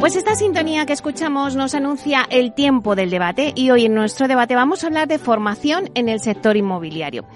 [0.00, 4.28] Pues esta sintonía que escuchamos nos anuncia el tiempo del debate y hoy en nuestro
[4.28, 7.26] debate vamos a hablar de formación en el sector inmobiliario.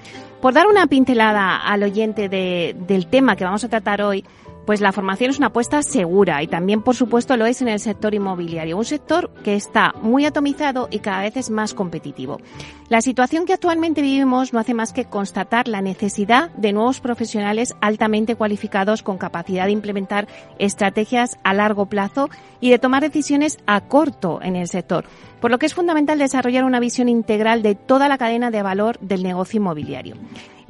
[0.40, 4.24] Por dar una pincelada al oyente del tema que vamos a tratar hoy,
[4.66, 7.80] pues la formación es una apuesta segura y también, por supuesto, lo es en el
[7.80, 12.40] sector inmobiliario, un sector que está muy atomizado y cada vez es más competitivo.
[12.88, 17.74] La situación que actualmente vivimos no hace más que constatar la necesidad de nuevos profesionales
[17.80, 20.28] altamente cualificados con capacidad de implementar
[20.58, 25.04] estrategias a largo plazo y de tomar decisiones a corto en el sector,
[25.40, 28.98] por lo que es fundamental desarrollar una visión integral de toda la cadena de valor
[29.00, 30.16] del negocio inmobiliario.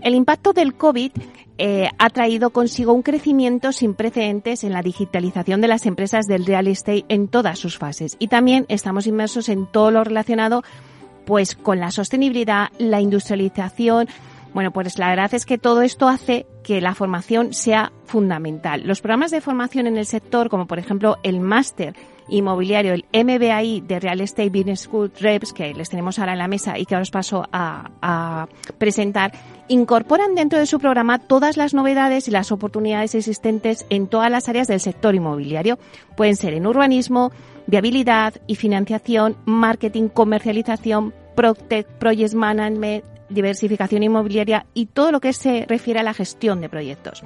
[0.00, 1.12] El impacto del COVID
[1.56, 6.46] eh, ha traído consigo un crecimiento sin precedentes en la digitalización de las empresas del
[6.46, 8.16] real estate en todas sus fases.
[8.18, 10.62] Y también estamos inmersos en todo lo relacionado
[11.24, 14.08] pues con la sostenibilidad, la industrialización.
[14.52, 18.82] Bueno, pues la verdad es que todo esto hace que la formación sea fundamental.
[18.84, 21.94] Los programas de formación en el sector, como por ejemplo el máster
[22.28, 26.48] inmobiliario, el MBAI de Real Estate Business School Reps, que les tenemos ahora en la
[26.48, 29.32] mesa y que ahora os paso a, a presentar,
[29.68, 34.48] incorporan dentro de su programa todas las novedades y las oportunidades existentes en todas las
[34.48, 35.78] áreas del sector inmobiliario.
[36.16, 37.32] Pueden ser en urbanismo,
[37.66, 46.00] viabilidad y financiación, marketing, comercialización, project management, diversificación inmobiliaria y todo lo que se refiere
[46.00, 47.22] a la gestión de proyectos.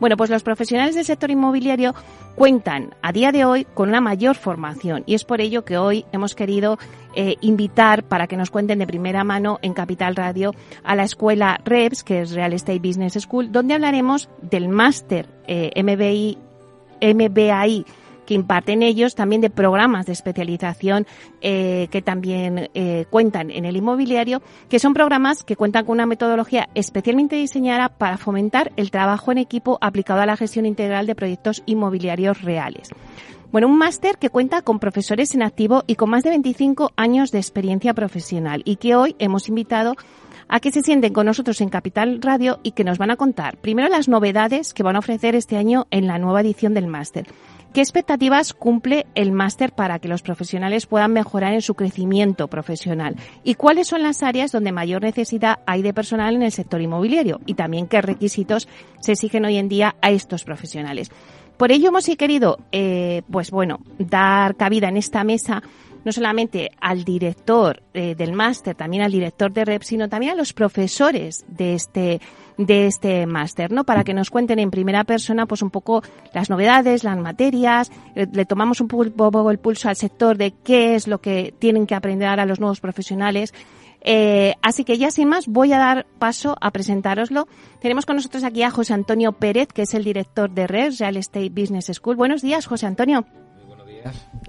[0.00, 1.94] Bueno, pues los profesionales del sector inmobiliario
[2.34, 6.04] cuentan a día de hoy con una mayor formación y es por ello que hoy
[6.12, 6.78] hemos querido
[7.16, 10.54] eh, invitar para que nos cuenten de primera mano en Capital Radio
[10.84, 15.72] a la escuela REPS, que es Real Estate Business School, donde hablaremos del máster eh,
[15.82, 16.38] MBI,
[17.00, 17.84] MBAI
[18.28, 21.06] que imparten ellos, también de programas de especialización
[21.40, 26.04] eh, que también eh, cuentan en el inmobiliario, que son programas que cuentan con una
[26.04, 31.14] metodología especialmente diseñada para fomentar el trabajo en equipo aplicado a la gestión integral de
[31.14, 32.90] proyectos inmobiliarios reales.
[33.50, 37.30] Bueno, un máster que cuenta con profesores en activo y con más de 25 años
[37.30, 39.94] de experiencia profesional y que hoy hemos invitado
[40.48, 43.56] a que se sienten con nosotros en Capital Radio y que nos van a contar
[43.56, 47.26] primero las novedades que van a ofrecer este año en la nueva edición del máster
[47.72, 53.16] ¿Qué expectativas cumple el máster para que los profesionales puedan mejorar en su crecimiento profesional?
[53.44, 57.40] ¿Y cuáles son las áreas donde mayor necesidad hay de personal en el sector inmobiliario?
[57.46, 58.68] Y también qué requisitos
[59.00, 61.10] se exigen hoy en día a estos profesionales.
[61.58, 65.62] Por ello hemos querido, eh, pues bueno, dar cabida en esta mesa
[66.04, 70.36] no solamente al director eh, del máster, también al director de REP, sino también a
[70.36, 72.20] los profesores de este
[72.58, 73.84] de este máster, ¿no?
[73.84, 76.02] Para que nos cuenten en primera persona, pues un poco
[76.34, 80.94] las novedades, las materias, eh, le, tomamos un poco el pulso al sector de qué
[80.94, 83.54] es lo que tienen que aprender a los nuevos profesionales.
[84.00, 87.48] Eh, así que ya sin más voy a dar paso a presentároslo.
[87.80, 91.16] Tenemos con nosotros aquí a José Antonio Pérez, que es el director de RES, Real
[91.16, 92.16] Estate Business School.
[92.16, 93.24] Buenos días, José Antonio.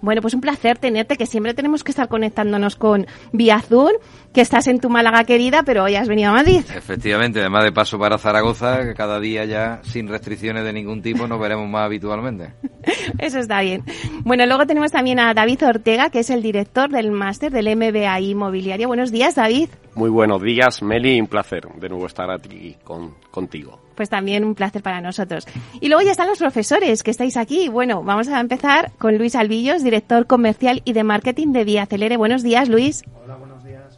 [0.02, 3.92] Bueno, pues un placer tenerte, que siempre tenemos que estar conectándonos con vía Zoom,
[4.34, 6.62] que estás en tu Málaga querida, pero hoy has venido a Madrid.
[6.75, 11.28] Efectivamente, además de paso para Zaragoza, que cada día ya sin restricciones de ningún tipo
[11.28, 12.53] nos veremos más habitualmente.
[13.18, 13.84] Eso está bien.
[14.24, 18.19] Bueno, luego tenemos también a David Ortega, que es el director del máster del MBA
[18.22, 18.88] Inmobiliario.
[18.88, 19.69] Buenos días, David.
[19.96, 24.56] Muy buenos días, Meli, un placer de nuevo estar aquí con, contigo pues también un
[24.56, 25.46] placer para nosotros.
[25.82, 27.68] Y luego ya están los profesores que estáis aquí.
[27.68, 32.16] Bueno, vamos a empezar con Luis Albillos, director comercial y de marketing de Vía Celere.
[32.16, 33.04] Buenos días, Luis.
[33.26, 33.49] Hola, buenos días.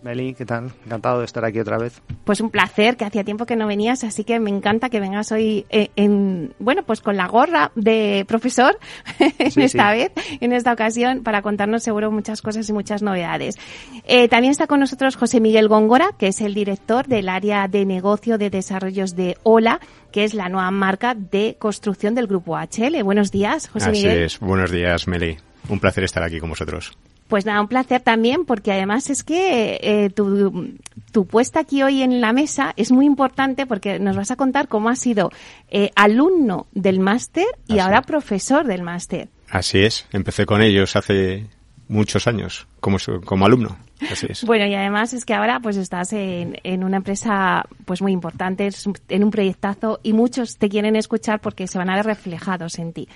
[0.04, 0.72] Meli, ¿qué tal?
[0.86, 2.02] Encantado de estar aquí otra vez.
[2.24, 5.32] Pues un placer, que hacía tiempo que no venías, así que me encanta que vengas
[5.32, 8.80] hoy eh, en, bueno, pues con la gorra de profesor
[9.20, 13.58] en esta vez, en esta ocasión, para contarnos seguro muchas cosas y muchas novedades.
[14.06, 17.86] Eh, también está con nosotros José Miguel Góngora, que es el director del área de
[17.86, 19.80] negocio de desarrollos de OLA,
[20.12, 23.04] que es la nueva marca de construcción del grupo HL.
[23.04, 24.24] Buenos días, José Así Miguel.
[24.24, 25.38] es, buenos días, Meli.
[25.70, 26.92] Un placer estar aquí con vosotros.
[27.32, 30.76] Pues nada, un placer también, porque además es que eh, tu,
[31.14, 34.68] tu, puesta aquí hoy en la mesa es muy importante porque nos vas a contar
[34.68, 35.32] cómo has sido
[35.70, 39.30] eh, alumno del máster y ahora profesor del máster.
[39.50, 41.48] Así es, empecé con ellos hace
[41.88, 43.78] muchos años como, como alumno.
[44.12, 44.44] Así es.
[44.44, 48.70] Bueno, y además es que ahora pues estás en, en, una empresa pues muy importante,
[49.08, 52.92] en un proyectazo y muchos te quieren escuchar porque se van a ver reflejados en
[52.92, 53.08] ti.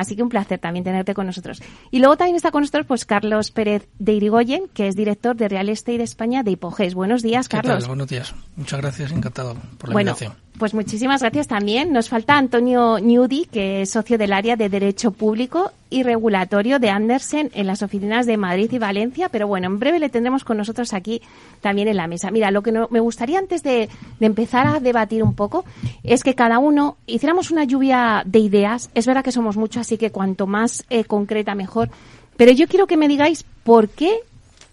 [0.00, 1.62] Así que un placer también tenerte con nosotros.
[1.90, 5.48] Y luego también está con nosotros pues Carlos Pérez de Irigoyen, que es director de
[5.48, 6.94] Real Estate España de Hipoges.
[6.94, 7.86] Buenos días, Carlos.
[7.86, 8.34] Buenos días.
[8.56, 10.49] Muchas gracias, encantado por la bueno, invitación.
[10.58, 11.92] Pues muchísimas gracias también.
[11.92, 16.90] Nos falta Antonio Newdy, que es socio del área de Derecho Público y Regulatorio de
[16.90, 20.58] Andersen en las oficinas de Madrid y Valencia, pero bueno, en breve le tendremos con
[20.58, 21.22] nosotros aquí
[21.62, 22.30] también en la mesa.
[22.30, 23.88] Mira, lo que no, me gustaría antes de,
[24.20, 25.64] empezar a debatir un poco
[26.02, 28.90] es que cada uno hiciéramos una lluvia de ideas.
[28.94, 31.88] Es verdad que somos muchos, así que cuanto más eh, concreta mejor.
[32.36, 34.18] Pero yo quiero que me digáis por qué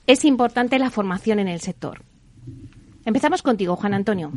[0.05, 2.01] es importante la formación en el sector.
[3.05, 4.31] Empezamos contigo, Juan Antonio.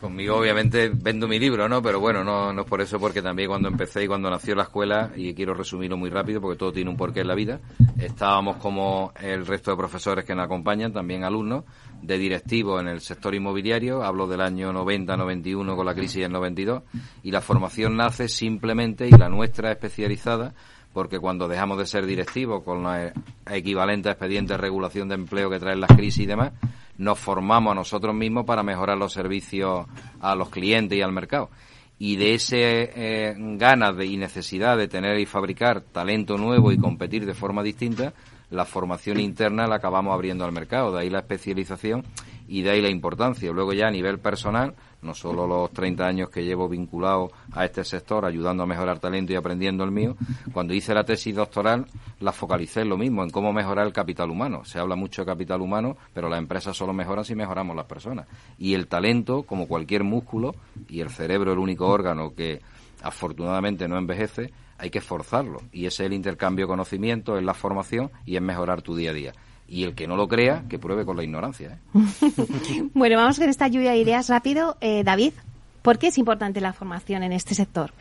[0.00, 1.80] Conmigo obviamente vendo mi libro, ¿no?
[1.82, 4.64] Pero bueno, no, no es por eso, porque también cuando empecé y cuando nació la
[4.64, 7.60] escuela, y quiero resumirlo muy rápido porque todo tiene un porqué en la vida,
[7.98, 11.64] estábamos como el resto de profesores que nos acompañan, también alumnos,
[12.02, 16.82] de directivos en el sector inmobiliario, hablo del año 90-91 con la crisis del 92,
[17.22, 20.54] y la formación nace simplemente, y la nuestra especializada,
[20.92, 23.12] porque cuando dejamos de ser directivos con la
[23.50, 26.52] equivalente a expedientes de regulación de empleo que traen las crisis y demás,
[26.98, 29.86] nos formamos a nosotros mismos para mejorar los servicios
[30.20, 31.50] a los clientes y al mercado.
[31.98, 36.78] Y de ese eh, ganas de, y necesidad de tener y fabricar talento nuevo y
[36.78, 38.12] competir de forma distinta,
[38.50, 40.92] la formación interna la acabamos abriendo al mercado.
[40.92, 42.04] De ahí la especialización
[42.48, 43.52] y de ahí la importancia.
[43.52, 47.84] Luego ya a nivel personal, no solo los 30 años que llevo vinculado a este
[47.84, 50.16] sector, ayudando a mejorar talento y aprendiendo el mío,
[50.52, 51.86] cuando hice la tesis doctoral
[52.20, 54.64] la focalicé en lo mismo, en cómo mejorar el capital humano.
[54.64, 58.26] Se habla mucho de capital humano, pero las empresas solo mejoran si mejoramos las personas.
[58.58, 60.54] Y el talento, como cualquier músculo,
[60.88, 62.60] y el cerebro el único órgano que
[63.02, 65.60] afortunadamente no envejece, hay que forzarlo.
[65.70, 69.10] Y ese es el intercambio de conocimiento, es la formación y es mejorar tu día
[69.10, 69.32] a día
[69.68, 71.78] y el que no lo crea, que pruebe con la ignorancia.
[71.94, 72.82] ¿eh?
[72.94, 74.76] bueno, vamos con esta lluvia de ideas rápido.
[74.80, 75.34] Eh, David,
[75.82, 77.92] ¿por qué es importante la formación en este sector?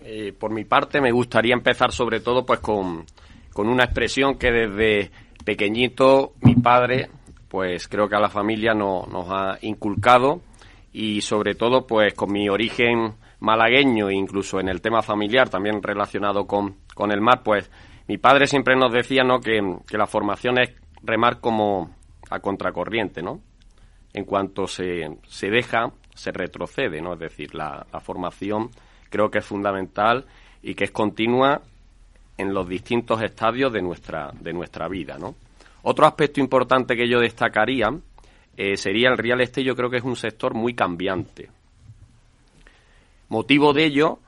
[0.00, 3.04] Eh, por mi parte, me gustaría empezar sobre todo pues con,
[3.52, 5.10] con una expresión que desde
[5.44, 7.10] pequeñito mi padre,
[7.48, 10.40] pues creo que a la familia no, nos ha inculcado
[10.92, 15.82] y sobre todo pues con mi origen malagueño e incluso en el tema familiar también
[15.82, 17.70] relacionado con, con el mar, pues
[18.08, 19.40] mi padre siempre nos decía ¿no?
[19.40, 19.60] que,
[19.90, 20.70] la formación es
[21.02, 21.94] remar como
[22.30, 23.40] a contracorriente, ¿no?
[24.12, 27.14] En cuanto se, se deja, se retrocede, ¿no?
[27.14, 28.70] Es decir, la, formación
[29.10, 30.26] creo que es fundamental
[30.62, 31.62] y que es continua
[32.38, 35.34] en los distintos estadios de nuestra, de nuestra vida, ¿no?
[35.82, 37.90] Otro aspecto importante que yo destacaría
[38.56, 41.48] eh, sería el real estate, yo creo que es un sector muy cambiante.
[43.28, 44.18] Motivo de ello,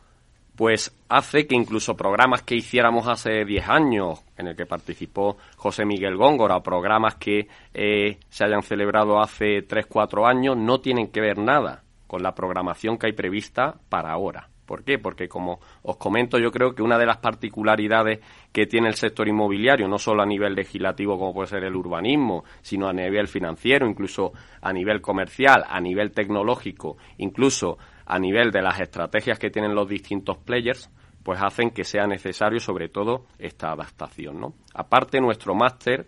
[0.57, 5.85] pues hace que incluso programas que hiciéramos hace 10 años, en el que participó José
[5.85, 11.21] Miguel Góngora, programas que eh, se hayan celebrado hace 3, 4 años, no tienen que
[11.21, 14.49] ver nada con la programación que hay prevista para ahora.
[14.67, 14.99] ¿Por qué?
[14.99, 19.29] Porque como os comento, yo creo que una de las particularidades que tiene el sector
[19.29, 23.87] inmobiliario, no solo a nivel legislativo como puede ser el urbanismo, sino a nivel financiero,
[23.87, 29.75] incluso a nivel comercial, a nivel tecnológico, incluso a nivel de las estrategias que tienen
[29.75, 30.91] los distintos players,
[31.23, 34.55] pues hacen que sea necesario sobre todo esta adaptación, ¿no?
[34.75, 36.07] Aparte, nuestro máster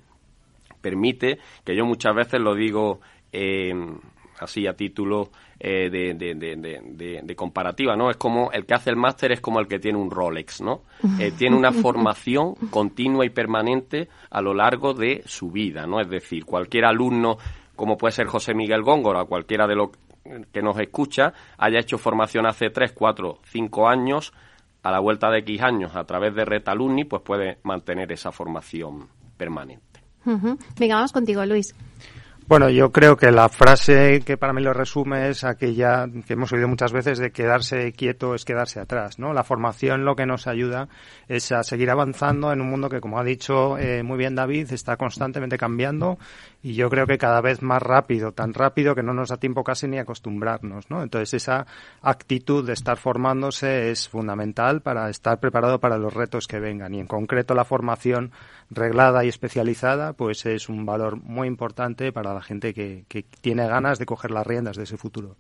[0.81, 3.01] permite, que yo muchas veces lo digo
[3.33, 3.73] eh,
[4.39, 8.11] así a título eh, de, de, de, comparativa, ¿no?
[8.11, 10.83] Es como el que hace el máster es como el que tiene un Rolex, ¿no?
[11.19, 16.01] Eh, tiene una formación continua y permanente a lo largo de su vida, ¿no?
[16.01, 17.39] Es decir, cualquier alumno,
[17.75, 19.91] como puede ser José Miguel Góngora, cualquiera de los
[20.53, 24.33] que nos escucha haya hecho formación hace 3, 4, 5 años,
[24.83, 28.31] a la vuelta de X años a través de Red Alumni, pues puede mantener esa
[28.31, 30.01] formación permanente.
[30.79, 31.75] Venga, vamos contigo, Luis.
[32.49, 36.53] Bueno, yo creo que la frase que para mí lo resume es aquella que hemos
[36.53, 39.33] oído muchas veces de quedarse quieto es quedarse atrás, ¿no?
[39.33, 40.89] La formación lo que nos ayuda
[41.27, 44.73] es a seguir avanzando en un mundo que, como ha dicho eh, muy bien David,
[44.73, 46.19] está constantemente cambiando
[46.67, 49.63] y yo creo que cada vez más rápido, tan rápido que no nos da tiempo
[49.63, 51.01] casi ni acostumbrarnos, ¿no?
[51.01, 51.65] Entonces esa
[52.03, 56.99] actitud de estar formándose es fundamental para estar preparado para los retos que vengan y
[56.99, 58.33] en concreto la formación
[58.69, 63.69] reglada y especializada pues es un valor muy importante para la gente que, que tiene
[63.69, 65.37] ganas de coger las riendas de ese futuro.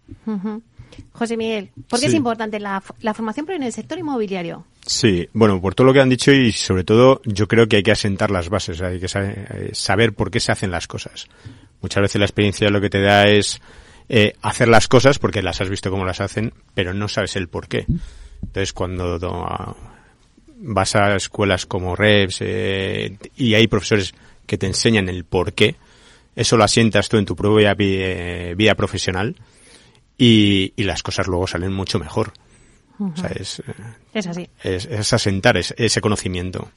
[1.13, 4.65] José Miguel, ¿por qué es importante la, la formación pero en el sector inmobiliario?
[4.87, 7.83] Sí, bueno, por todo lo que han dicho y sobre todo yo creo que hay
[7.83, 11.27] que asentar las bases, hay que eh, saber por qué se hacen las cosas.
[11.83, 13.61] Muchas veces la experiencia lo que te da es
[14.09, 17.49] eh, hacer las cosas porque las has visto cómo las hacen, pero no sabes el
[17.49, 17.85] por qué.
[18.43, 19.19] Entonces cuando
[20.59, 24.15] vas a escuelas como REPS eh, y hay profesores
[24.47, 25.75] que te enseñan el por qué,
[26.37, 29.35] eso lo asientas tú en tu propia vida profesional
[30.19, 32.33] y, y las cosas luego salen mucho mejor.
[32.99, 33.63] O sea, es,
[34.15, 34.49] es así.
[34.63, 36.71] Es, es asentar ese conocimiento.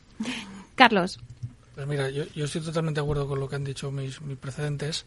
[0.76, 1.20] Carlos.
[1.76, 4.38] Pues mira, yo, yo, estoy totalmente de acuerdo con lo que han dicho mis, mis
[4.38, 5.06] precedentes.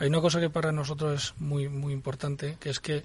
[0.00, 3.04] Hay una cosa que para nosotros es muy, muy importante, que es que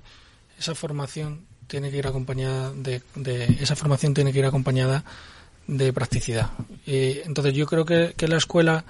[0.58, 5.04] esa formación tiene que ir acompañada de, de esa formación tiene que ir acompañada
[5.68, 6.52] de practicidad.
[6.86, 8.84] Y entonces yo creo que, que la escuela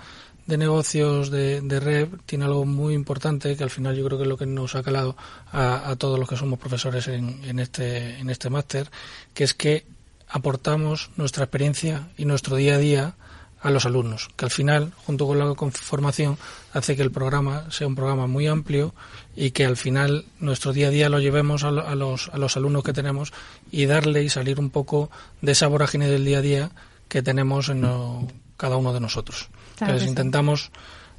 [0.45, 4.29] de negocios de, de tiene algo muy importante que al final yo creo que es
[4.29, 5.15] lo que nos ha calado
[5.51, 8.89] a, a todos los que somos profesores en, en este, en este máster,
[9.33, 9.85] que es que
[10.27, 13.15] aportamos nuestra experiencia y nuestro día a día
[13.61, 16.37] a los alumnos, que al final, junto con la formación,
[16.73, 18.93] hace que el programa sea un programa muy amplio
[19.37, 22.83] y que al final nuestro día a día lo llevemos a, los, a los alumnos
[22.83, 23.31] que tenemos
[23.71, 25.09] y darle y salir un poco
[25.41, 26.71] de esa vorágine del día a día
[27.07, 29.47] que tenemos en lo, cada uno de nosotros.
[29.75, 30.71] Claro Entonces intentamos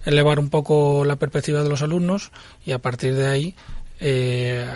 [0.04, 2.30] elevar un poco la perspectiva de los alumnos
[2.64, 3.56] y a partir de ahí
[4.00, 4.66] eh,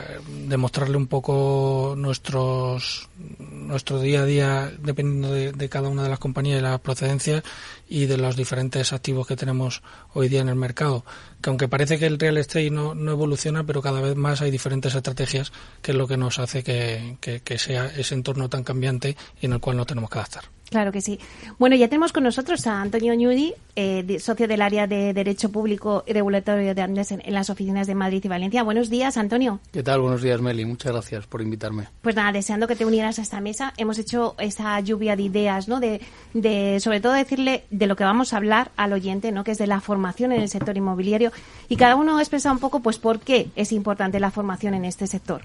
[0.47, 6.21] demostrarle un poco nuestros nuestro día a día dependiendo de, de, cada una de las
[6.21, 7.43] compañías y las procedencias
[7.89, 9.83] y de los diferentes activos que tenemos
[10.15, 11.05] hoy día en el mercado.
[11.43, 14.53] Que aunque parece que el real estate no, no evoluciona pero cada vez más hay
[14.53, 18.63] diferentes estrategias que es lo que nos hace que, que, que sea ese entorno tan
[18.63, 21.19] cambiante y en el cual no tenemos que adaptar Claro que sí.
[21.59, 26.05] Bueno, ya tenemos con nosotros a Antonio Ñudi, eh, socio del área de Derecho Público
[26.07, 28.63] y Regulatorio de Andes en, en, las oficinas de Madrid y Valencia.
[28.63, 29.61] Buenos días, Antonio.
[29.73, 30.01] ¿Qué tal?
[30.01, 30.67] Buenos días, Meli.
[30.67, 31.89] Muchas gracias por invitarme.
[32.03, 33.73] Pues nada, deseando que te unieras a esta mesa.
[33.79, 35.81] Hemos hecho esa lluvia de ideas, ¿no?
[35.81, 36.03] De,
[36.35, 39.45] de sobre todo decirle de lo que vamos a hablar al oyente, ¿no?
[39.45, 41.33] Que es de la formación en el sector inmobiliario.
[41.71, 44.85] Y cada uno ha expresado un poco, pues, por qué es importante la formación en
[44.85, 45.41] este sector.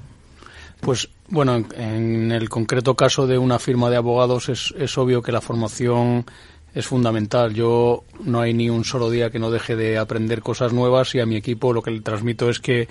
[0.84, 5.22] Pues bueno, en, en, el concreto caso de una firma de abogados es, es, obvio
[5.22, 6.26] que la formación
[6.74, 7.54] es fundamental.
[7.54, 11.22] Yo no hay ni un solo día que no deje de aprender cosas nuevas y
[11.22, 12.88] a mi equipo lo que le transmito es que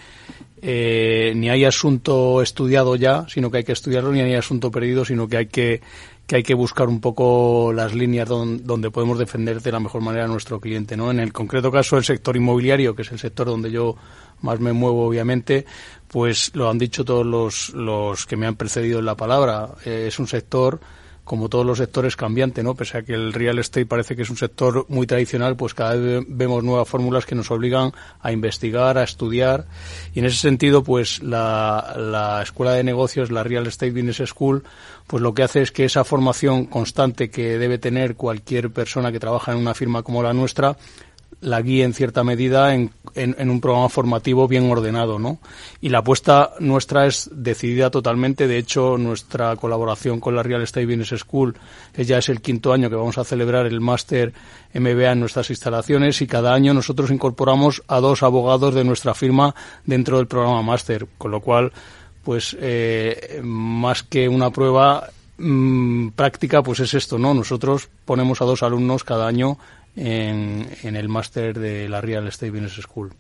[0.63, 5.05] eh, ni hay asunto estudiado ya, sino que hay que estudiarlo, ni hay asunto perdido,
[5.05, 5.81] sino que hay que
[6.33, 10.01] que hay que buscar un poco las líneas don, donde podemos defender de la mejor
[10.01, 10.97] manera a nuestro cliente.
[10.97, 11.11] ¿no?
[11.11, 13.97] En el concreto caso del sector inmobiliario, que es el sector donde yo
[14.41, 15.67] más me muevo, obviamente,
[16.09, 19.75] pues lo han dicho todos los, los que me han precedido en la palabra.
[19.85, 20.81] Eh, es un sector
[21.25, 22.75] como todos los sectores cambiante, ¿no?
[22.75, 25.95] Pese a que el real estate parece que es un sector muy tradicional, pues cada
[25.95, 29.67] vez vemos nuevas fórmulas que nos obligan a investigar, a estudiar.
[30.15, 34.65] Y en ese sentido, pues la, la Escuela de Negocios, la Real Estate Business School,
[35.07, 39.21] pues lo que hace es que esa formación constante que debe tener cualquier persona que
[39.21, 40.77] trabaja en una firma como la nuestra,
[41.43, 45.39] la guía en cierta medida en, en, un programa formativo bien ordenado, ¿no?
[45.81, 48.47] Y la apuesta nuestra es decidida totalmente.
[48.47, 51.57] De hecho, nuestra colaboración con la Real Estate Business School,
[51.93, 54.33] que ya es el quinto año que vamos a celebrar el máster
[54.73, 59.53] MBA en nuestras instalaciones y cada año nosotros incorporamos a dos abogados de nuestra firma
[59.85, 61.73] dentro del programa máster, con lo cual,
[62.23, 67.35] pues, eh, más que una prueba mmm, práctica, pues es esto, ¿no?
[67.35, 69.59] Nosotros ponemos a dos alumnos cada año
[69.97, 73.13] en, el máster de la Real Estate Business School.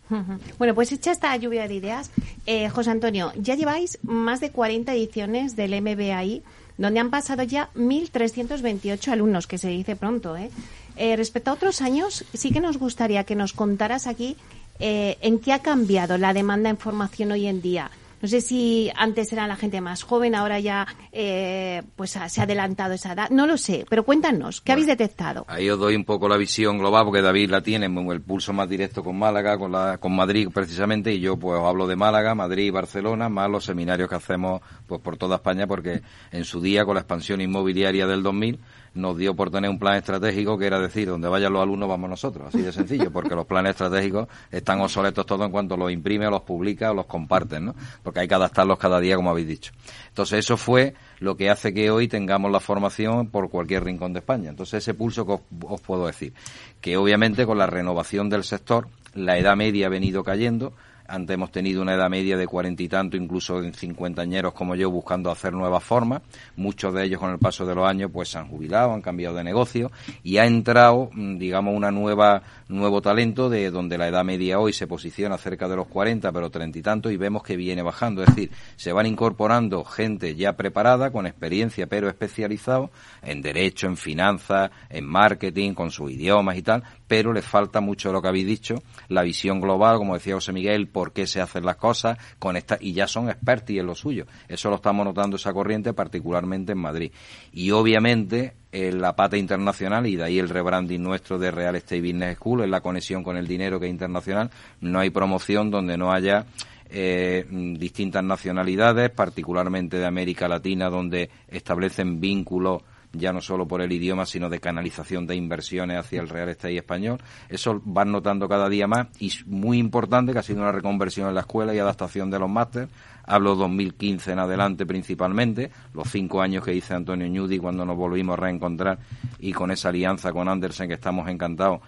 [0.58, 2.10] Bueno, pues hecha esta lluvia de ideas,
[2.46, 6.42] eh, José Antonio, ya lleváis más de 40 ediciones del MBAI,
[6.78, 10.36] donde han pasado ya 1.328 alumnos, que se dice pronto.
[10.36, 10.50] ¿eh?
[10.96, 14.36] Eh, respecto a otros años, sí que nos gustaría que nos contaras aquí
[14.78, 17.90] eh, en qué ha cambiado la demanda en formación hoy en día.
[18.22, 22.44] No sé si antes era la gente más joven, ahora ya eh, pues se ha
[22.44, 23.30] adelantado esa edad.
[23.30, 25.44] No lo sé, pero cuéntanos, ¿qué bueno, habéis detectado?
[25.48, 28.68] Ahí os doy un poco la visión global, porque David la tiene, el pulso más
[28.68, 32.36] directo con Málaga, con, la, con Madrid precisamente, y yo pues os hablo de Málaga,
[32.36, 36.60] Madrid y Barcelona, más los seminarios que hacemos pues por toda España, porque en su
[36.60, 38.60] día con la expansión inmobiliaria del 2000
[38.94, 42.10] nos dio por tener un plan estratégico que era decir, donde vayan los alumnos vamos
[42.10, 46.26] nosotros, así de sencillo, porque los planes estratégicos están obsoletos todos en cuanto los imprime,
[46.26, 47.74] o los publica o los comparten, ¿no?
[48.02, 49.72] Porque hay que adaptarlos cada día, como habéis dicho.
[50.08, 54.18] Entonces eso fue lo que hace que hoy tengamos la formación por cualquier rincón de
[54.18, 54.50] España.
[54.50, 56.34] Entonces ese pulso que os, os puedo decir,
[56.80, 60.74] que obviamente con la renovación del sector, la edad media ha venido cayendo,
[61.12, 64.90] antes hemos tenido una edad media de cuarenta y tanto, incluso en cincuentañeros como yo,
[64.90, 66.22] buscando hacer nuevas formas.
[66.56, 69.36] Muchos de ellos con el paso de los años pues se han jubilado, han cambiado
[69.36, 69.92] de negocio
[70.22, 72.42] y ha entrado, digamos, una nueva
[72.72, 76.50] nuevo talento de donde la edad media hoy se posiciona cerca de los 40, pero
[76.50, 78.22] treinta y tanto y vemos que viene bajando.
[78.22, 82.90] Es decir, se van incorporando gente ya preparada, con experiencia, pero especializado
[83.22, 88.08] en derecho, en finanzas, en marketing, con sus idiomas y tal, pero les falta mucho
[88.08, 91.40] de lo que habéis dicho, la visión global, como decía José Miguel, por qué se
[91.40, 94.26] hacen las cosas, con esta, y ya son expertos en lo suyo.
[94.48, 97.12] Eso lo estamos notando esa corriente, particularmente en Madrid.
[97.52, 102.00] Y obviamente en la pata internacional y de ahí el rebranding nuestro de Real Estate
[102.00, 104.50] Business School, es la conexión con el dinero que es internacional.
[104.80, 106.46] No hay promoción donde no haya
[106.88, 113.92] eh, distintas nacionalidades, particularmente de América Latina, donde establecen vínculos ya no solo por el
[113.92, 117.18] idioma, sino de canalización de inversiones hacia el real estate español.
[117.48, 121.28] Eso van notando cada día más y es muy importante que ha sido una reconversión
[121.28, 122.88] en la escuela y adaptación de los másteres.
[123.24, 128.34] Hablo 2015 en adelante principalmente, los cinco años que hice Antonio Ñudi cuando nos volvimos
[128.34, 128.98] a reencontrar
[129.38, 131.80] y con esa alianza con Andersen que estamos encantados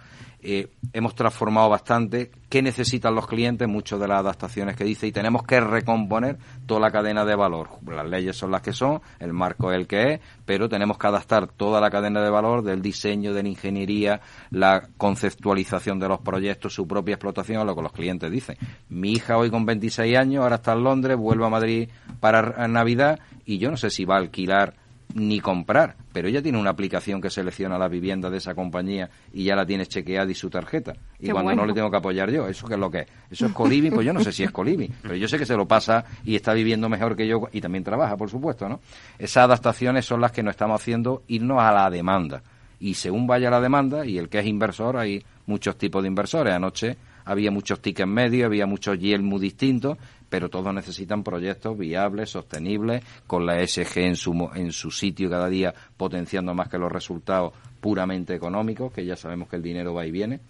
[0.46, 5.12] eh, hemos transformado bastante qué necesitan los clientes, muchas de las adaptaciones que dice, y
[5.12, 6.36] tenemos que recomponer
[6.66, 7.70] toda la cadena de valor.
[7.86, 11.06] Las leyes son las que son, el marco es el que es, pero tenemos que
[11.06, 14.20] adaptar toda la cadena de valor del diseño, de la ingeniería,
[14.50, 18.58] la conceptualización de los proyectos, su propia explotación, a lo que los clientes dicen.
[18.90, 21.88] Mi hija hoy con 26 años, ahora está en Londres, vuelve a Madrid
[22.20, 24.74] para Navidad y yo no sé si va a alquilar
[25.12, 29.44] ni comprar, pero ella tiene una aplicación que selecciona la vivienda de esa compañía y
[29.44, 30.94] ya la tienes chequeada y su tarjeta.
[31.20, 33.06] Y cuando no le tengo que apoyar yo, ¿eso qué es lo que es?
[33.30, 33.92] ¿Eso es Coliving?
[33.92, 36.34] Pues yo no sé si es Coliving, pero yo sé que se lo pasa y
[36.34, 38.80] está viviendo mejor que yo y también trabaja, por supuesto, ¿no?
[39.18, 42.42] Esas adaptaciones son las que nos estamos haciendo irnos a la demanda.
[42.80, 46.52] Y según vaya la demanda, y el que es inversor, hay muchos tipos de inversores.
[46.52, 52.30] Anoche había muchos tickets medios, había muchos yield muy distintos, pero todos necesitan proyectos viables,
[52.30, 56.90] sostenibles, con la ESG en su, en su sitio cada día potenciando más que los
[56.90, 60.40] resultados puramente económicos, que ya sabemos que el dinero va y viene.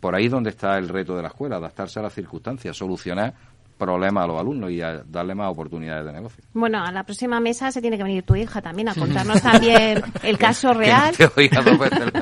[0.00, 3.34] Por ahí es donde está el reto de la escuela, adaptarse a las circunstancias, solucionar
[3.82, 6.44] problemas a los alumnos y darle más oportunidades de negocio.
[6.54, 10.02] Bueno, a la próxima mesa se tiene que venir tu hija también a contarnos también
[10.22, 11.14] el caso real.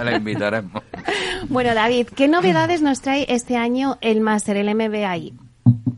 [0.05, 0.83] la invitaremos.
[1.49, 5.35] bueno, David, ¿qué novedades nos trae este año el máster, el MBAI?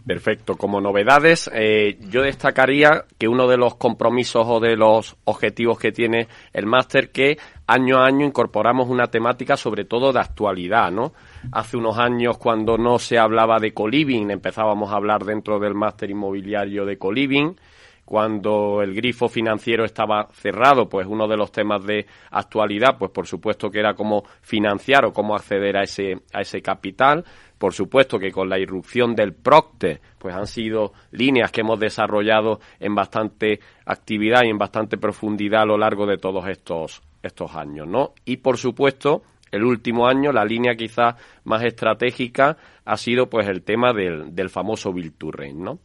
[0.07, 0.57] Perfecto.
[0.57, 5.92] Como novedades, eh, yo destacaría que uno de los compromisos o de los objetivos que
[5.92, 11.12] tiene el máster que año a año incorporamos una temática sobre todo de actualidad, ¿no?
[11.50, 16.11] Hace unos años cuando no se hablaba de coliving, empezábamos a hablar dentro del máster
[16.11, 17.56] inmobiliario de coliving.
[18.04, 23.26] Cuando el grifo financiero estaba cerrado, pues uno de los temas de actualidad, pues por
[23.26, 27.25] supuesto que era cómo financiar o cómo acceder a ese, a ese capital.
[27.58, 32.61] Por supuesto que con la irrupción del Procte, pues han sido líneas que hemos desarrollado
[32.81, 37.87] en bastante actividad y en bastante profundidad a lo largo de todos estos, estos años,
[37.87, 38.14] ¿no?
[38.24, 43.62] Y por supuesto, el último año, la línea quizás más estratégica ha sido pues el
[43.62, 45.12] tema del, del famoso Bill
[45.54, 45.78] ¿no?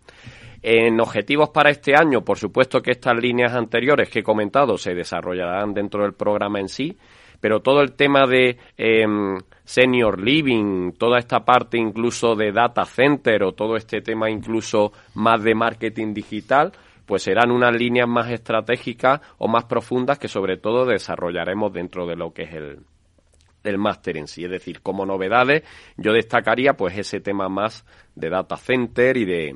[0.64, 4.96] En objetivos para este año, por supuesto que estas líneas anteriores que he comentado se
[4.96, 6.98] desarrollarán dentro del programa en sí,
[7.40, 13.44] pero todo el tema de em, senior living, toda esta parte incluso de data center
[13.44, 16.72] o todo este tema incluso más de marketing digital,
[17.06, 22.16] pues serán unas líneas más estratégicas o más profundas que sobre todo desarrollaremos dentro de
[22.16, 22.80] lo que es el,
[23.68, 24.46] el máster en sí.
[24.46, 25.64] Es decir, como novedades,
[25.98, 29.56] yo destacaría pues ese tema más de data center y de,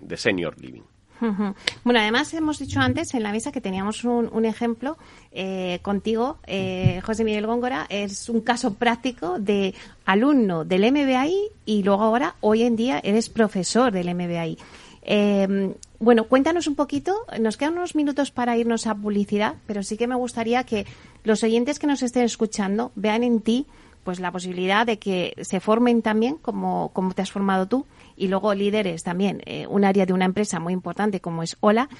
[0.00, 0.82] de senior living.
[1.20, 4.96] Bueno, además hemos dicho antes en la mesa que teníamos un, ejemplo
[5.32, 11.82] eh, contigo, eh, José Miguel Góngora, es un caso práctico de alumno del MBAI y
[11.82, 14.58] luego ahora, hoy en día, eres profesor del MBAI.
[15.02, 19.96] Em, bueno, cuéntanos un poquito, nos quedan unos minutos para irnos a publicidad, pero sí
[19.96, 20.86] que me gustaría que
[21.28, 23.66] los oyentes que nos estén escuchando vean en ti
[24.02, 27.86] pues la posibilidad de que se formen también como, como te has formado tú
[28.16, 31.90] y luego líderes también, eh, un área de una empresa muy importante como es Hola,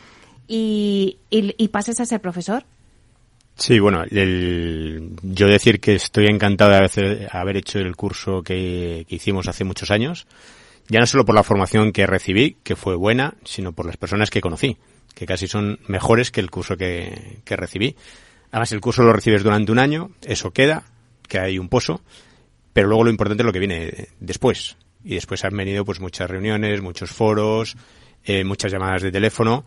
[0.49, 2.65] y, y, pases a ser profesor.
[3.57, 9.65] Sí, bueno, yo decir que estoy encantado de haber, hecho el curso que, hicimos hace
[9.65, 10.27] muchos años,
[10.89, 14.31] ya no solo por la formación que recibí, que fue buena, sino por las personas
[14.31, 14.79] que conocí,
[15.15, 17.95] que casi son mejores que el curso que, que recibí.
[18.51, 20.85] Además, el curso lo recibes durante un año, eso queda,
[21.29, 22.01] que hay un pozo,
[22.73, 24.77] pero luego lo importante es lo que viene después.
[25.05, 27.77] Y después han venido pues muchas reuniones, muchos foros,
[28.25, 29.65] eh, muchas llamadas de teléfono,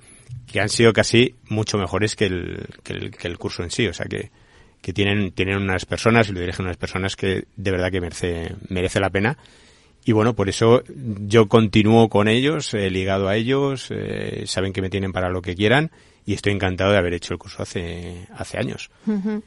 [0.51, 3.87] que han sido casi mucho mejores que el, que el, que el curso en sí.
[3.87, 4.31] O sea que,
[4.81, 8.55] que tienen, tienen unas personas y lo dirigen unas personas que de verdad que merece,
[8.69, 9.37] merece la pena.
[10.03, 14.89] Y bueno, por eso yo continúo con ellos, ligado a ellos, eh, saben que me
[14.89, 15.91] tienen para lo que quieran
[16.25, 18.89] y estoy encantado de haber hecho el curso hace, hace años.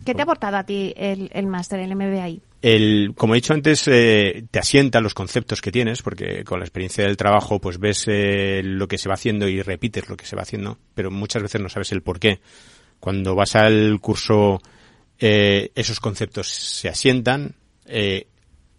[0.05, 2.41] ¿Qué te ha aportado a ti el, el máster, el MBA?
[2.65, 6.65] El, como he dicho antes, eh, te asienta los conceptos que tienes, porque con la
[6.65, 10.25] experiencia del trabajo, pues ves eh, lo que se va haciendo y repites lo que
[10.25, 12.41] se va haciendo, pero muchas veces no sabes el por qué.
[13.01, 14.63] Cuando vas al curso,
[15.19, 17.55] eh, esos conceptos se asientan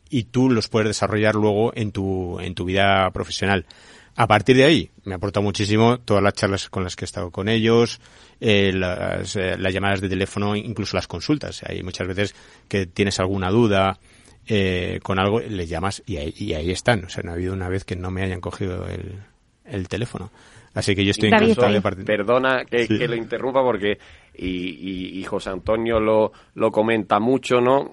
[0.09, 3.67] y tú los puedes desarrollar luego en tu, en tu vida profesional.
[4.17, 7.07] A partir de ahí, me ha aportado muchísimo todas las charlas con las que he
[7.07, 7.99] estado con ellos,
[8.39, 11.63] eh, las, eh, las, llamadas de teléfono, incluso las consultas.
[11.63, 12.35] Hay muchas veces
[12.69, 13.99] que tienes alguna duda
[14.47, 17.03] eh, con algo, les llamas y ahí, y ahí, están.
[17.05, 19.15] O sea, no ha habido una vez que no me hayan cogido el,
[19.65, 20.31] el teléfono.
[20.73, 22.05] Así que yo estoy encantado de partir.
[22.05, 22.97] Perdona que, Sí.
[22.97, 23.97] que lo interrumpa porque,
[24.33, 27.89] y, y- y José Antonio lo, lo comenta mucho, ¿no?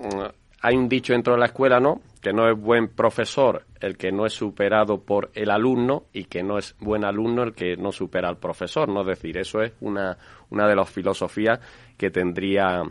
[0.61, 2.01] Hay un dicho dentro de la escuela, ¿no?
[2.21, 6.43] Que no es buen profesor el que no es superado por el alumno y que
[6.43, 9.03] no es buen alumno el que no supera al profesor, ¿no?
[9.03, 10.17] Es decir, eso es una,
[10.51, 11.61] una de las filosofías
[11.99, 12.83] que tendría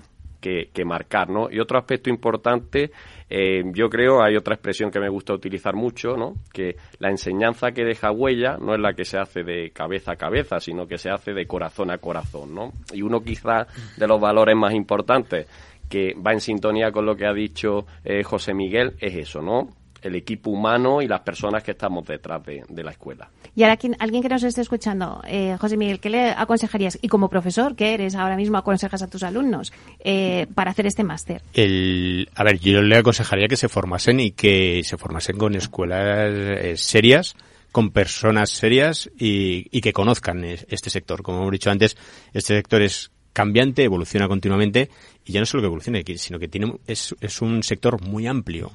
[0.42, 1.50] que, marcar, ¿no?
[1.52, 2.92] Y otro aspecto importante,
[3.30, 6.34] eh, yo creo, hay otra expresión que me gusta utilizar mucho, ¿no?
[6.52, 10.16] Que la enseñanza que deja huella no es la que se hace de cabeza a
[10.16, 12.74] cabeza, sino que se hace de corazón a corazón, ¿no?
[12.92, 15.48] Y uno quizá de los valores más importantes
[15.88, 19.70] que va en sintonía con lo que ha dicho eh, José Miguel es eso, ¿no?
[20.02, 23.30] El equipo humano y las personas que estamos detrás de, de la escuela.
[23.56, 26.98] Y ahora, quien- alguien que nos esté escuchando, eh, José Miguel, ¿qué le aconsejarías?
[27.02, 31.04] Y como profesor, ¿qué eres ahora mismo aconsejas a tus alumnos eh, para hacer este
[31.04, 31.42] máster?
[31.54, 36.32] El, a ver, yo le aconsejaría que se formasen y que se formasen con escuelas
[36.34, 37.36] eh, serias,
[37.72, 41.22] con personas serias y, y que conozcan es- este sector.
[41.22, 41.96] Como hemos dicho antes,
[42.34, 44.90] este sector es cambiante, evoluciona continuamente
[45.26, 48.28] y ya no solo que evolucione, que- sino que tiene, es, es un sector muy
[48.28, 48.72] amplio.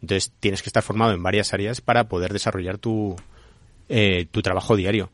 [0.00, 3.16] Entonces tienes que estar formado en varias áreas para poder desarrollar tu,
[3.88, 5.10] eh, tu trabajo diario.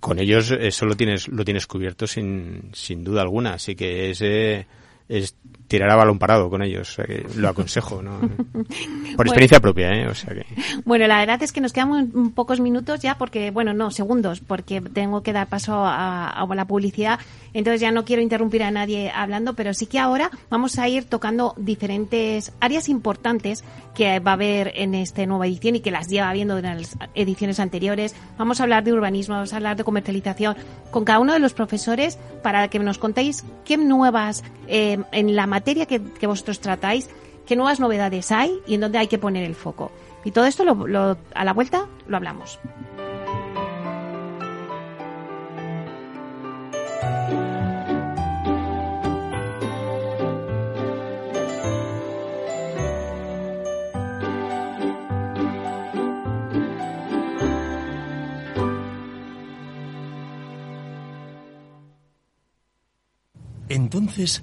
[0.00, 4.20] Con ellos eso lo tienes, lo tienes cubierto sin, sin duda alguna, así que es,
[4.20, 4.66] eh,
[5.08, 5.36] es
[5.68, 8.20] tirar a balón parado con ellos, o sea que lo aconsejo, ¿no?
[9.16, 10.06] Por experiencia propia, ¿eh?
[10.06, 10.44] O sea que...
[10.84, 14.80] Bueno, la verdad es que nos quedan pocos minutos ya porque, bueno, no, segundos, porque
[14.80, 17.18] tengo que dar paso a, a la publicidad.
[17.54, 21.04] Entonces ya no quiero interrumpir a nadie hablando, pero sí que ahora vamos a ir
[21.04, 23.64] tocando diferentes áreas importantes
[23.94, 26.98] que va a haber en esta nueva edición y que las lleva habiendo en las
[27.14, 28.14] ediciones anteriores.
[28.38, 30.56] Vamos a hablar de urbanismo, vamos a hablar de comercialización
[30.90, 35.46] con cada uno de los profesores para que nos contéis qué nuevas, eh, en la
[35.46, 37.08] materia que, que vosotros tratáis,
[37.46, 39.90] qué nuevas novedades hay y en dónde hay que poner el foco.
[40.24, 42.58] Y todo esto lo- lo- a la vuelta lo hablamos.
[63.68, 64.42] Entonces,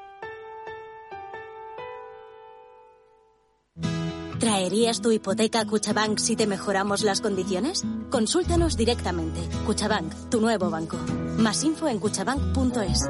[4.71, 7.83] ¿Traerías tu hipoteca Cuchabank si te mejoramos las condiciones?
[8.09, 9.41] Consúltanos directamente.
[9.65, 10.95] Cuchabank, tu nuevo banco.
[11.39, 13.09] Más info en cuchabank.es.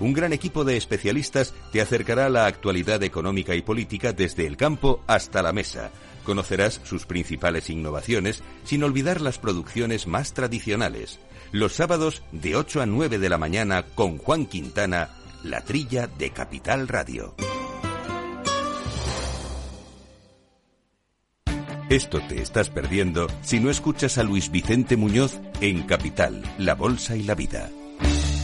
[0.00, 4.56] Un gran equipo de especialistas te acercará a la actualidad económica y política desde el
[4.56, 5.90] campo hasta la mesa.
[6.24, 11.18] Conocerás sus principales innovaciones sin olvidar las producciones más tradicionales.
[11.50, 15.10] Los sábados de 8 a 9 de la mañana con Juan Quintana,
[15.42, 17.34] La Trilla de Capital Radio.
[21.88, 27.16] Esto te estás perdiendo si no escuchas a Luis Vicente Muñoz en Capital, La Bolsa
[27.16, 27.70] y la Vida.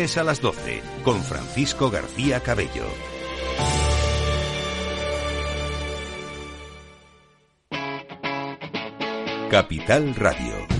[0.00, 2.86] a las 12, con Francisco García Cabello.
[9.50, 10.79] Capital Radio.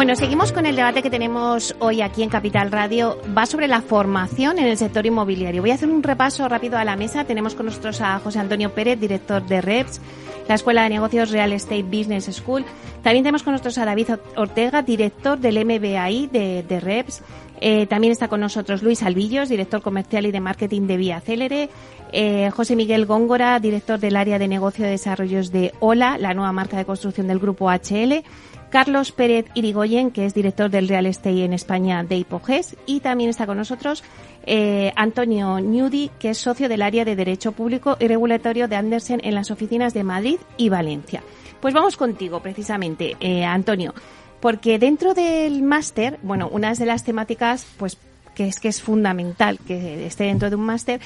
[0.00, 3.18] Bueno, seguimos con el debate que tenemos hoy aquí en Capital Radio.
[3.36, 5.60] Va sobre la formación en el sector inmobiliario.
[5.60, 7.24] Voy a hacer un repaso rápido a la mesa.
[7.24, 10.00] Tenemos con nosotros a José Antonio Pérez, director de REPS,
[10.48, 12.64] la Escuela de Negocios Real Estate Business School.
[13.02, 17.20] También tenemos con nosotros a David Ortega, director del MBAI de, REPS.
[17.60, 21.68] Eh, también está con nosotros Luis Albillos, director comercial y de marketing de Vía Célere.
[22.10, 26.52] Eh, José Miguel Góngora, director del área de negocio de desarrollos de OLA, la nueva
[26.52, 28.24] marca de construcción del grupo HL.
[28.70, 33.28] Carlos Pérez Irigoyen, que es director del Real Estate en España de Hipoges, y también
[33.28, 34.04] está con nosotros
[34.46, 39.20] eh, Antonio Newdy, que es socio del área de Derecho Público y Regulatorio de Andersen
[39.24, 41.22] en las oficinas de Madrid y Valencia.
[41.60, 43.92] Pues vamos contigo, precisamente, eh, Antonio,
[44.40, 47.98] porque dentro del máster, bueno, una de las temáticas, pues
[48.34, 51.00] que es que es fundamental que esté dentro de un máster,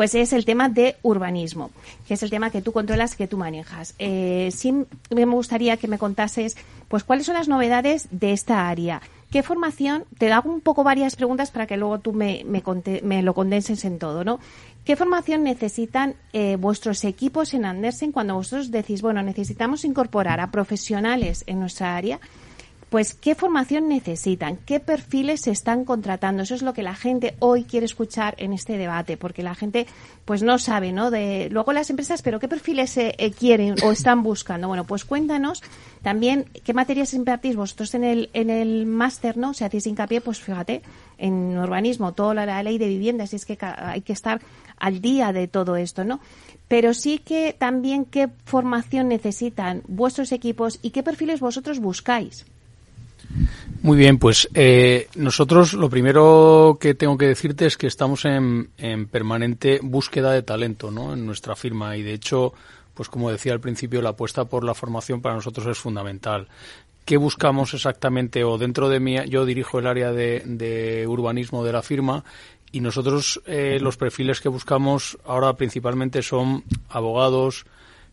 [0.00, 1.70] pues es el tema de urbanismo,
[2.08, 3.94] que es el tema que tú controlas, que tú manejas.
[3.98, 4.72] Eh, sí
[5.10, 6.56] me gustaría que me contases,
[6.88, 9.02] pues, cuáles son las novedades de esta área.
[9.30, 10.06] ¿Qué formación?
[10.16, 13.98] Te hago un poco varias preguntas para que luego tú me, me, lo condenses en
[13.98, 14.40] todo, ¿no?
[14.86, 20.50] ¿Qué formación necesitan eh, vuestros equipos en Andersen cuando vosotros decís, bueno, necesitamos incorporar a
[20.50, 22.20] profesionales en nuestra área?
[22.90, 26.42] Pues qué formación necesitan, qué perfiles se están contratando.
[26.42, 29.86] Eso es lo que la gente hoy quiere escuchar en este debate, porque la gente
[30.24, 31.12] pues no sabe, ¿no?
[31.12, 34.66] De luego las empresas, pero qué perfiles se eh, quieren o están buscando.
[34.66, 35.62] Bueno, pues cuéntanos
[36.02, 39.54] también qué materias impartís vosotros en el en el máster, ¿no?
[39.54, 40.82] Si hacéis hincapié, pues fíjate,
[41.16, 44.40] en urbanismo, toda la ley de vivienda, así es que hay que estar
[44.78, 46.18] al día de todo esto, ¿no?
[46.66, 52.46] Pero sí que también qué formación necesitan vuestros equipos y qué perfiles vosotros buscáis.
[53.82, 58.68] Muy bien, pues eh, nosotros lo primero que tengo que decirte es que estamos en,
[59.10, 61.14] permanente búsqueda de talento ¿no?
[61.14, 62.52] en nuestra firma y de hecho,
[62.92, 66.48] pues como decía al principio, la apuesta por la formación para nosotros es fundamental.
[67.06, 68.44] ¿Qué buscamos exactamente?
[68.44, 72.24] O dentro de mí, yo dirijo el área de, urbanismo de la firma
[72.72, 77.64] y nosotros eh, los perfiles que buscamos ahora principalmente son abogados,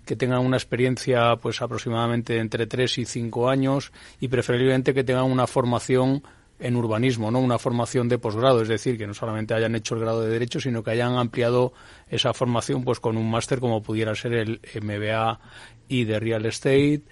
[0.08, 5.26] que tengan una experiencia pues aproximadamente entre 3 y 5 años y preferiblemente que tengan
[5.26, 6.24] una formación
[6.60, 10.02] en urbanismo, no una formación de posgrado, es decir, que no solamente hayan hecho el
[10.02, 11.74] grado de derecho, sino que hayan ampliado
[12.10, 15.40] esa formación pues con un máster como pudiera ser el MBA
[15.88, 17.04] y de Real Estate,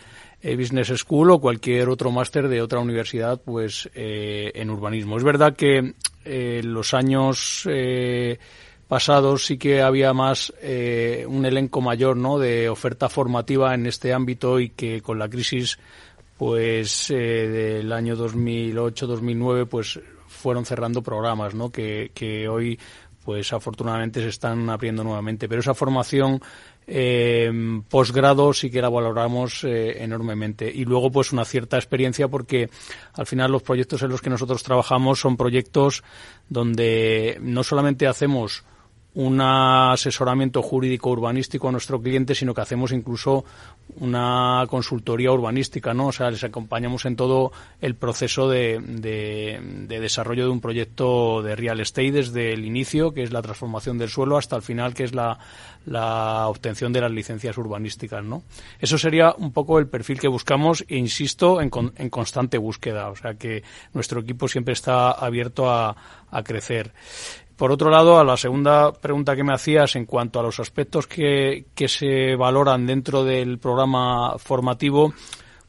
[0.41, 5.17] eh, Business School o cualquier otro máster de otra universidad pues eh, en urbanismo.
[5.17, 7.67] Es verdad que eh, los años
[8.88, 12.38] pasados sí que había más eh, un elenco mayor ¿no?
[12.38, 15.80] de oferta formativa en este ámbito y que con la crisis
[16.38, 21.71] pues eh, del año 2008-2009 pues fueron cerrando programas ¿no?
[21.71, 22.80] que, que hoy
[23.24, 26.39] pues afortunadamente se están abriendo nuevamente pero esa formación
[26.88, 27.52] eh,
[27.89, 32.69] posgrado sí que la valoramos eh, enormemente y luego pues una cierta experiencia porque
[33.13, 36.04] al final los proyectos en los que nosotros trabajamos son proyectos
[36.48, 38.63] donde no solamente hacemos
[39.15, 43.45] un asesoramiento jurídico urbanístico a nuestro cliente, sino que hacemos incluso
[43.97, 46.08] una consultoría urbanística, ¿no?
[46.08, 51.56] O sea, les acompañamos en todo el proceso de, de, desarrollo de un proyecto de
[51.56, 55.06] real estate desde el inicio, que es la transformación del suelo, hasta el final, que
[55.06, 55.39] es la,
[55.86, 58.43] la obtención de las licencias urbanísticas, ¿no?
[58.80, 63.15] Eso sería un poco el perfil que buscamos e insisto en, en constante búsqueda, o
[63.15, 65.95] sea que nuestro equipo siempre está abierto a,
[66.32, 66.91] a crecer.
[67.57, 71.07] Por otro lado, a la segunda pregunta que me hacías en cuanto a los aspectos
[71.07, 75.13] que, que se valoran dentro del programa formativo,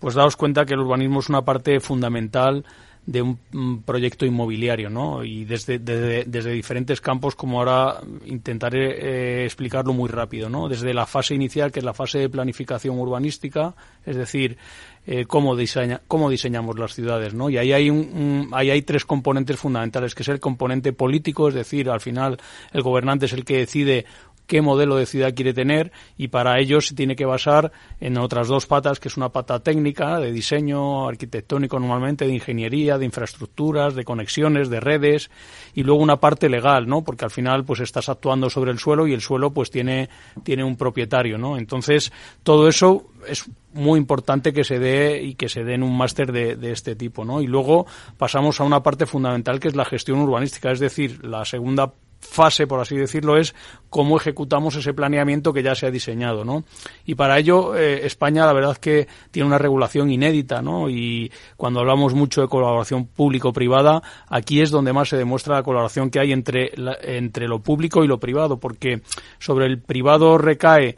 [0.00, 2.64] pues daos cuenta que el urbanismo es una parte fundamental
[3.06, 5.22] de un, proyecto inmobiliario, ¿no?
[5.22, 10.68] Y desde, desde, diferentes campos, como ahora intentaré eh, explicarlo muy rápido, ¿no?
[10.68, 14.58] Desde la fase inicial, que es la fase de planificación urbanística, es decir,
[15.06, 17.48] eh, cómo, diseña, cómo diseñamos las ciudades, ¿no?
[17.48, 21.54] Y ahí hay, un, ahí hay tres componentes fundamentales, que es el componente político, es
[21.54, 22.38] decir, al final
[22.72, 24.04] el gobernante es el que decide
[24.46, 28.48] qué modelo de ciudad quiere tener y para ello se tiene que basar en otras
[28.48, 33.94] dos patas, que es una pata técnica de diseño arquitectónico normalmente, de ingeniería, de infraestructuras,
[33.94, 35.30] de conexiones, de redes
[35.74, 37.02] y luego una parte legal, ¿no?
[37.02, 40.08] Porque al final pues estás actuando sobre el suelo y el suelo pues tiene
[40.42, 41.56] tiene un propietario, ¿no?
[41.56, 45.96] Entonces, todo eso es muy importante que se dé y que se dé en un
[45.96, 47.42] máster de, de, este tipo, ¿no?
[47.42, 51.44] Y luego pasamos a una parte fundamental que es la gestión urbanística, es decir, la
[51.44, 51.92] segunda
[52.28, 53.54] fase, por así decirlo, es
[53.88, 56.64] cómo ejecutamos ese planeamiento que ya se ha diseñado, ¿no?
[57.04, 60.90] Y para ello, eh, España, la verdad que tiene una regulación inédita, ¿no?
[60.90, 66.10] Y cuando hablamos mucho de colaboración público-privada, aquí es donde más se demuestra la colaboración
[66.10, 69.00] que hay entre, entre lo público y lo privado, porque
[69.38, 70.96] sobre el privado recae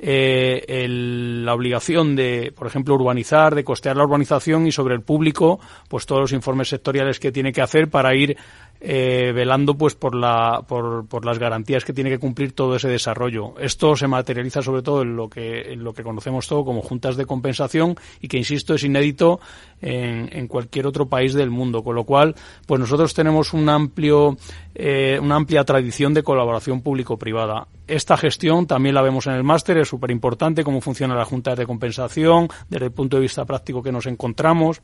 [0.00, 5.02] eh, el, la obligación de, por ejemplo, urbanizar, de costear la urbanización y sobre el
[5.02, 8.36] público, pues todos los informes sectoriales que tiene que hacer para ir
[8.80, 12.88] eh, velando pues por, la, por, por, las garantías que tiene que cumplir todo ese
[12.88, 13.54] desarrollo.
[13.58, 17.16] Esto se materializa sobre todo en lo que, en lo que conocemos todo como juntas
[17.16, 19.40] de compensación y que, insisto, es inédito
[19.80, 21.82] en, en cualquier otro país del mundo.
[21.82, 22.34] Con lo cual,
[22.66, 24.36] pues nosotros tenemos un amplio,
[24.74, 27.66] eh, una amplia tradición de colaboración público-privada.
[27.86, 31.54] Esta gestión también la vemos en el máster, es súper importante cómo funciona la junta
[31.54, 34.80] de compensación, desde el punto de vista práctico que nos encontramos.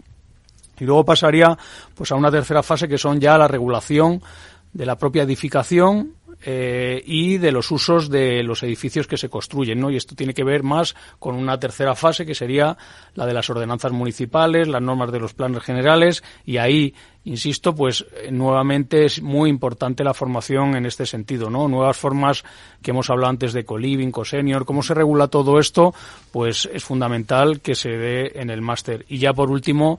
[0.78, 1.56] Y luego pasaría
[1.94, 4.22] pues a una tercera fase que son ya la regulación
[4.72, 6.14] de la propia edificación
[6.46, 9.90] eh, y de los usos de los edificios que se construyen, ¿no?
[9.90, 12.76] Y esto tiene que ver más con una tercera fase que sería
[13.14, 18.04] la de las ordenanzas municipales, las normas de los planes generales y ahí, insisto, pues
[18.30, 21.66] nuevamente es muy importante la formación en este sentido, ¿no?
[21.66, 22.44] Nuevas formas
[22.82, 25.94] que hemos hablado antes de co-living, co-senior, cómo se regula todo esto,
[26.30, 29.06] pues es fundamental que se dé en el máster.
[29.08, 29.98] Y ya por último,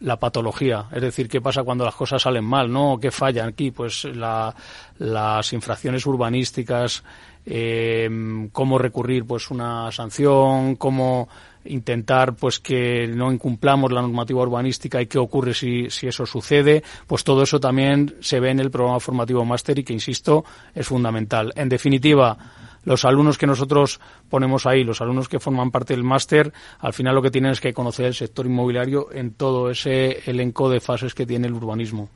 [0.00, 2.98] la patología, es decir, qué pasa cuando las cosas salen mal, ¿no?
[3.00, 3.70] ¿Qué fallan aquí?
[3.70, 4.54] Pues la,
[4.98, 7.04] las infracciones urbanísticas,
[7.44, 8.08] eh,
[8.52, 11.28] cómo recurrir pues una sanción, cómo
[11.64, 16.82] intentar pues que no incumplamos la normativa urbanística y qué ocurre si, si eso sucede,
[17.06, 20.86] pues todo eso también se ve en el programa formativo máster y que insisto es
[20.86, 21.52] fundamental.
[21.56, 22.36] En definitiva,
[22.84, 27.14] los alumnos que nosotros ponemos ahí, los alumnos que forman parte del máster, al final
[27.14, 31.14] lo que tienen es que conocer el sector inmobiliario en todo ese elenco de fases
[31.14, 32.08] que tiene el urbanismo.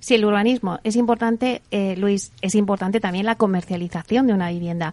[0.00, 4.92] Si el urbanismo es importante, eh, Luis, es importante también la comercialización de una vivienda.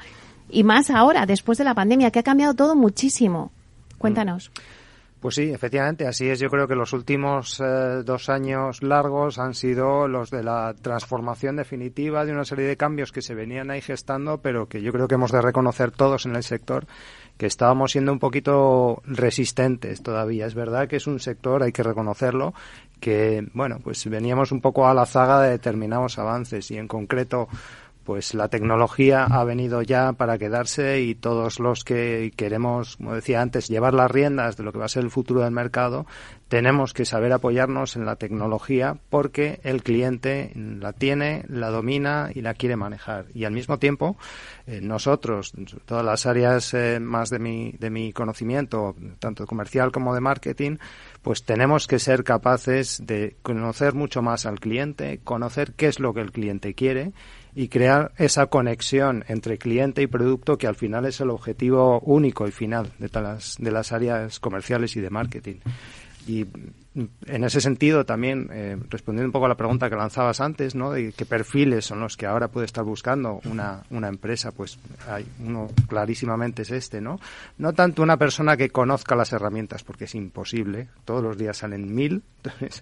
[0.50, 3.52] Y más ahora, después de la pandemia, que ha cambiado todo muchísimo.
[3.98, 4.52] Cuéntanos.
[5.26, 6.40] Pues sí, efectivamente, así es.
[6.40, 11.56] Yo creo que los últimos eh, dos años largos han sido los de la transformación
[11.56, 15.08] definitiva de una serie de cambios que se venían ahí gestando, pero que yo creo
[15.08, 16.86] que hemos de reconocer todos en el sector
[17.40, 20.46] que estábamos siendo un poquito resistentes todavía.
[20.46, 22.54] Es verdad que es un sector, hay que reconocerlo,
[23.00, 27.48] que, bueno, pues veníamos un poco a la zaga de determinados avances y en concreto
[28.06, 33.41] pues la tecnología ha venido ya para quedarse y todos los que queremos, como decía
[33.41, 36.06] antes, llevar las riendas de lo que va a ser el futuro del mercado,
[36.48, 42.41] tenemos que saber apoyarnos en la tecnología porque el cliente la tiene, la domina y
[42.41, 43.26] la quiere manejar.
[43.34, 44.18] Y al mismo tiempo,
[44.68, 45.54] eh, nosotros,
[45.86, 50.78] todas las áreas eh, más de mi, de mi conocimiento, tanto comercial como de marketing,
[51.24, 56.13] pues tenemos que ser capaces de conocer mucho más al cliente, conocer qué es lo
[56.13, 57.13] que el cliente quiere
[57.56, 62.48] y crear esa conexión entre cliente y producto que al final es el objetivo único
[62.48, 65.56] y final de, las, de las áreas comerciales y de marketing.
[66.28, 66.46] Y
[66.96, 70.92] en ese sentido también, eh, respondiendo un poco a la pregunta que lanzabas antes, ¿no?
[70.92, 74.80] De qué perfiles son los que ahora puede estar buscando una, una empresa, pues
[75.10, 77.20] hay uno clarísimamente es este, ¿no?
[77.58, 81.94] No tanto una persona que conozca las herramientas, porque es imposible, todos los días salen
[81.94, 82.24] mil,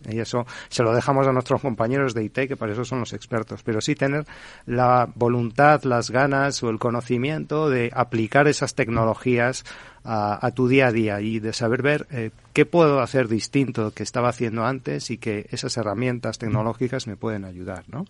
[0.09, 3.13] y eso se lo dejamos a nuestros compañeros de IT, que para eso son los
[3.13, 4.25] expertos, pero sí tener
[4.67, 9.65] la voluntad, las ganas o el conocimiento de aplicar esas tecnologías
[10.05, 14.03] a, tu día a día y de saber ver eh, qué puedo hacer distinto que
[14.03, 18.05] estaba haciendo antes y que esas herramientas tecnológicas me pueden ayudar, ¿no?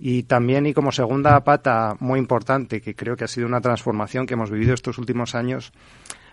[0.00, 4.26] Y también, y como segunda pata muy importante, que creo que ha sido una transformación
[4.26, 5.72] que hemos vivido estos últimos años,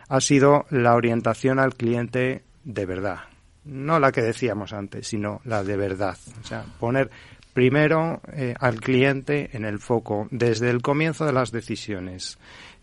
[0.08, 3.22] ha sido la orientación al cliente de verdad.
[3.64, 6.16] No la que decíamos antes, sino la de verdad.
[6.40, 7.10] O sea, poner
[7.56, 12.38] primero eh, al cliente en el foco desde el comienzo de las decisiones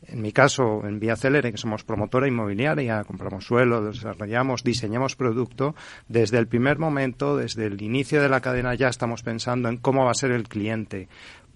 [0.07, 5.75] en mi caso, en Vía Celere, que somos promotora inmobiliaria, compramos suelo, desarrollamos, diseñamos producto,
[6.09, 10.05] desde el primer momento, desde el inicio de la cadena ya estamos pensando en cómo
[10.05, 11.09] va a ser el cliente.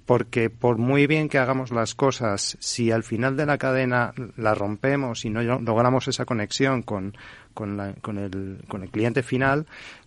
[0.04, 4.54] Porque por muy bien que hagamos las cosas, si al final de la cadena la
[4.54, 7.16] rompemos y no logramos esa conexión con,
[7.54, 9.66] con, el cliente final,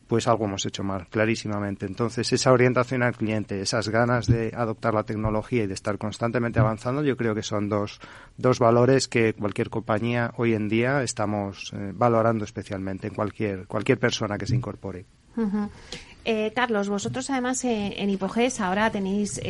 [0.09, 1.85] pues algo hemos hecho mal, clarísimamente.
[1.85, 6.59] Entonces, esa orientación al cliente, esas ganas de adoptar la tecnología y de estar constantemente
[6.59, 8.01] avanzando, yo creo que son dos,
[8.35, 13.99] dos valores que cualquier compañía hoy en día estamos eh, valorando especialmente en cualquier, cualquier
[13.99, 15.05] persona que se incorpore.
[16.25, 19.41] Eh, Carlos, vosotros además eh, en Hipoges ahora tenéis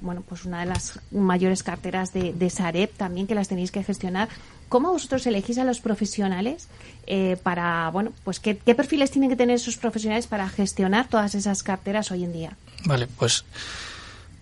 [0.00, 3.82] bueno pues una de las mayores carteras de, de Sareb también que las tenéis que
[3.82, 4.28] gestionar.
[4.72, 6.66] ¿Cómo vosotros elegís a los profesionales
[7.06, 11.62] eh, para, bueno, pues ¿qué, perfiles tienen que tener esos profesionales para gestionar todas esas
[11.62, 12.56] carteras hoy en día?
[12.86, 13.44] Vale, pues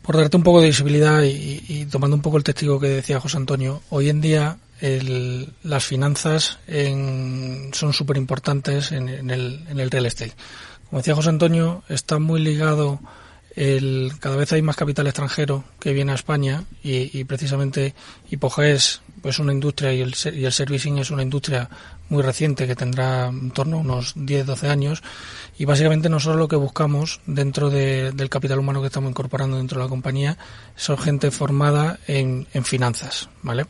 [0.03, 3.39] por darte un poco de visibilidad y, tomando un poco el testigo que decía José
[3.39, 4.59] Antonio, hoy en día
[5.65, 6.61] las finanzas
[7.73, 10.35] son súper importantes en, el, en el real estate.
[10.91, 12.99] Como decía José Antonio, está muy ligado
[13.57, 17.95] el, cada vez hay más capital extranjero que viene a España y, y precisamente
[18.31, 21.69] Hipoge es pues una industria y el, y el servicing es una industria
[22.09, 25.03] muy reciente que tendrá en torno a unos 10-12 años
[25.59, 29.79] y básicamente nosotros lo que buscamos dentro de, del capital humano que estamos incorporando dentro
[29.79, 30.39] de la compañía
[30.75, 33.67] son gente formada en, en finanzas, ¿vale?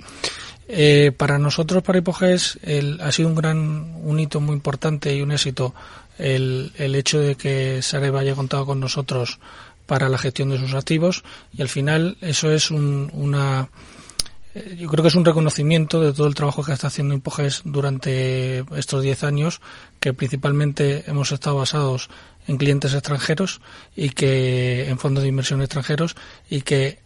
[0.68, 2.60] Eh, para nosotros, para Hipoges,
[3.00, 5.74] ha sido un gran, un hito muy importante y un éxito
[6.20, 9.38] el, el hecho de que Sareb haya contado con nosotros
[9.86, 13.68] para la gestión de sus activos y al final eso es un, una,
[14.54, 17.62] eh, yo creo que es un reconocimiento de todo el trabajo que está haciendo Impoges
[17.64, 19.60] durante estos 10 años,
[20.00, 22.08] que principalmente hemos estado basados
[22.48, 23.60] en clientes extranjeros
[23.94, 26.16] y que en fondos de inversión extranjeros
[26.48, 26.98] y que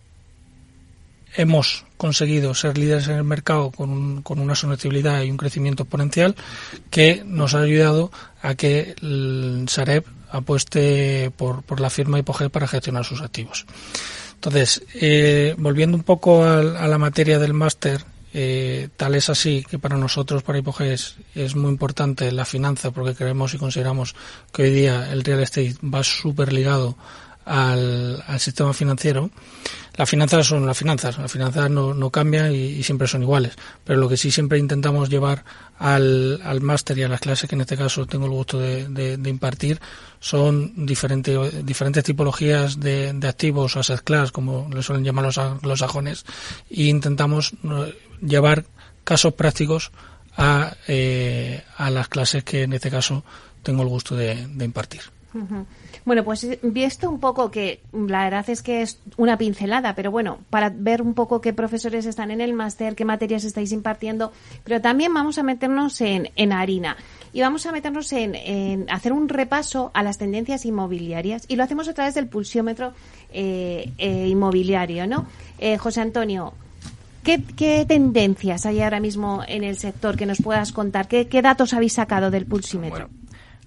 [1.35, 5.85] hemos conseguido ser líderes en el mercado con, un, con una sostenibilidad y un crecimiento
[5.85, 6.35] exponencial
[6.91, 8.11] que nos ha ayudado
[8.43, 13.66] a que el Sareb apueste por, por la firma Hipogel para gestionar sus activos.
[14.35, 18.05] Entonces, eh, volviendo un poco a, a la materia del máster,
[18.37, 23.14] eh, tal es así que para nosotros, para Hipoges, es muy importante la finanza porque
[23.14, 24.16] creemos y consideramos
[24.53, 26.99] que hoy día el real estate va súper ligado
[27.45, 29.30] al, al, sistema financiero.
[29.97, 34.01] Las finanzas son las finanzas, las finanzas no, no cambian y, siempre son iguales, pero
[34.01, 35.45] lo que sí siempre intentamos llevar
[35.78, 38.88] al, al máster y a las clases que en este caso tengo el gusto de,
[38.88, 39.80] de, de impartir
[40.18, 45.78] son diferentes diferentes tipologías de, de activos, asset class, como le suelen llamar los, los
[45.78, 46.24] sajones,
[46.70, 47.53] e intentamos
[48.20, 48.64] llevar
[49.05, 49.92] casos prácticos
[50.36, 53.22] a, eh, a las clases que en este caso
[53.62, 55.03] tengo el gusto de impartir.
[56.05, 60.39] Bueno, pues visto un poco que la verdad es que es una pincelada, pero bueno,
[60.51, 64.32] para ver un poco qué profesores están en el máster, qué materias estáis impartiendo,
[64.62, 66.97] pero también vamos a meternos en, en harina
[67.32, 71.89] y vamos a meternos en, hacer un repaso a las tendencias inmobiliarias y lo hacemos
[71.89, 72.93] a través del pulsiómetro
[73.32, 75.26] eh, eh, inmobiliario, ¿no?
[75.59, 76.55] Eh, José Antonio,
[77.24, 81.09] ¿Qué, ¿Qué, tendencias hay ahora mismo en el sector que nos puedas contar?
[81.09, 83.09] ¿Qué, qué datos habéis sacado del pulsímetro?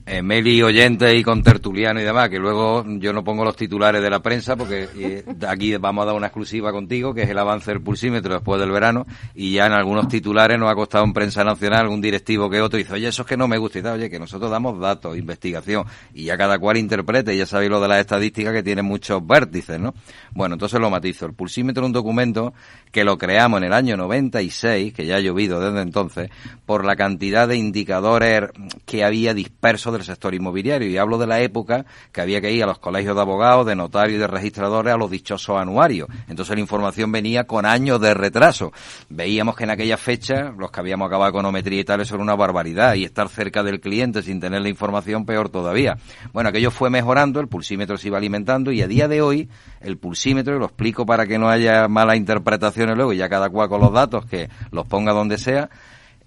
[0.07, 4.01] Eh, Meli oyente y con tertuliano y demás, que luego yo no pongo los titulares
[4.01, 7.37] de la prensa porque eh, aquí vamos a dar una exclusiva contigo, que es el
[7.37, 9.05] avance del pulsímetro después del verano,
[9.35, 12.77] y ya en algunos titulares nos ha costado en prensa nacional algún directivo que otro
[12.77, 15.17] dice, oye, eso es que no me gusta y tal, oye, que nosotros damos datos,
[15.17, 15.83] investigación,
[16.13, 19.77] y ya cada cual interprete, ya sabéis lo de las estadísticas que tiene muchos vértices,
[19.77, 19.93] ¿no?
[20.31, 21.25] Bueno, entonces lo matizo.
[21.25, 22.53] El pulsímetro es un documento
[22.93, 26.29] que lo creamos en el año 96, que ya ha llovido desde entonces,
[26.65, 28.51] por la cantidad de indicadores
[28.85, 30.89] que había dispersos del sector inmobiliario.
[30.89, 33.75] Y hablo de la época que había que ir a los colegios de abogados, de
[33.75, 36.07] notarios y de registradores a los dichosos anuarios.
[36.27, 38.71] Entonces la información venía con años de retraso.
[39.09, 42.35] Veíamos que en aquella fecha, los que habíamos acabado econometría y tal, eso era una
[42.35, 42.95] barbaridad.
[42.95, 45.97] Y estar cerca del cliente sin tener la información, peor todavía.
[46.33, 49.49] Bueno, aquello fue mejorando, el pulsímetro se iba alimentando y a día de hoy,
[49.81, 53.69] el pulsímetro, lo explico para que no haya malas interpretaciones luego, y ya cada cual
[53.69, 55.69] con los datos que los ponga donde sea,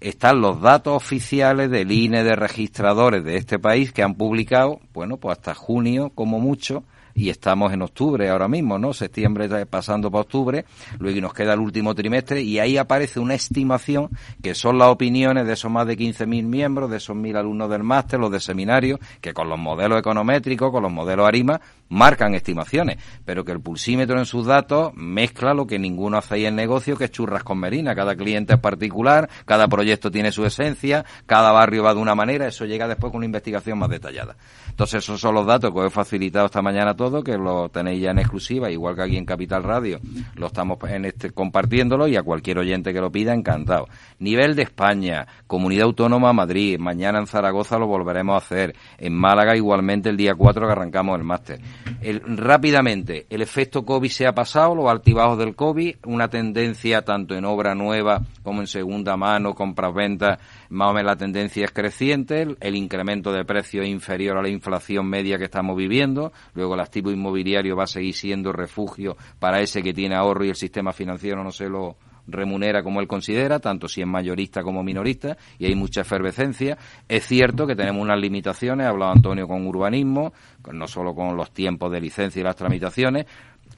[0.01, 5.17] están los datos oficiales del INE de registradores de este país que han publicado, bueno,
[5.17, 6.83] pues hasta junio como mucho,
[7.13, 8.93] y estamos en octubre ahora mismo, ¿no?
[8.93, 10.65] Septiembre pasando para octubre,
[10.99, 14.09] luego nos queda el último trimestre y ahí aparece una estimación
[14.41, 17.83] que son las opiniones de esos más de 15.000 miembros, de esos mil alumnos del
[17.83, 21.59] máster, los de seminario, que con los modelos econométricos, con los modelos ARIMA,
[21.91, 26.45] marcan estimaciones, pero que el pulsímetro en sus datos mezcla lo que ninguno hace ahí
[26.45, 27.93] en negocio, que es churras con merina.
[27.93, 32.47] Cada cliente es particular, cada proyecto tiene su esencia, cada barrio va de una manera,
[32.47, 34.37] eso llega después con una investigación más detallada.
[34.69, 38.01] Entonces esos son los datos que os he facilitado esta mañana todo, que lo tenéis
[38.01, 39.99] ya en exclusiva, igual que aquí en Capital Radio,
[40.35, 43.87] lo estamos en este, compartiéndolo y a cualquier oyente que lo pida, encantado.
[44.19, 49.57] Nivel de España, Comunidad Autónoma Madrid, mañana en Zaragoza lo volveremos a hacer, en Málaga
[49.57, 51.59] igualmente el día 4 que arrancamos el máster.
[52.01, 57.35] El, rápidamente, el efecto COVID se ha pasado, los altibajos del COVID, una tendencia tanto
[57.35, 62.41] en obra nueva como en segunda mano, compras-ventas, más o menos la tendencia es creciente,
[62.41, 66.79] el, el incremento de precios inferior a la inflación media que estamos viviendo, luego el
[66.79, 70.91] activo inmobiliario va a seguir siendo refugio para ese que tiene ahorro y el sistema
[70.93, 75.65] financiero no se lo remunera como él considera, tanto si es mayorista como minorista, y
[75.65, 76.77] hay mucha efervescencia.
[77.07, 80.33] Es cierto que tenemos unas limitaciones, ha hablado Antonio con urbanismo,
[80.71, 83.25] no solo con los tiempos de licencia y las tramitaciones,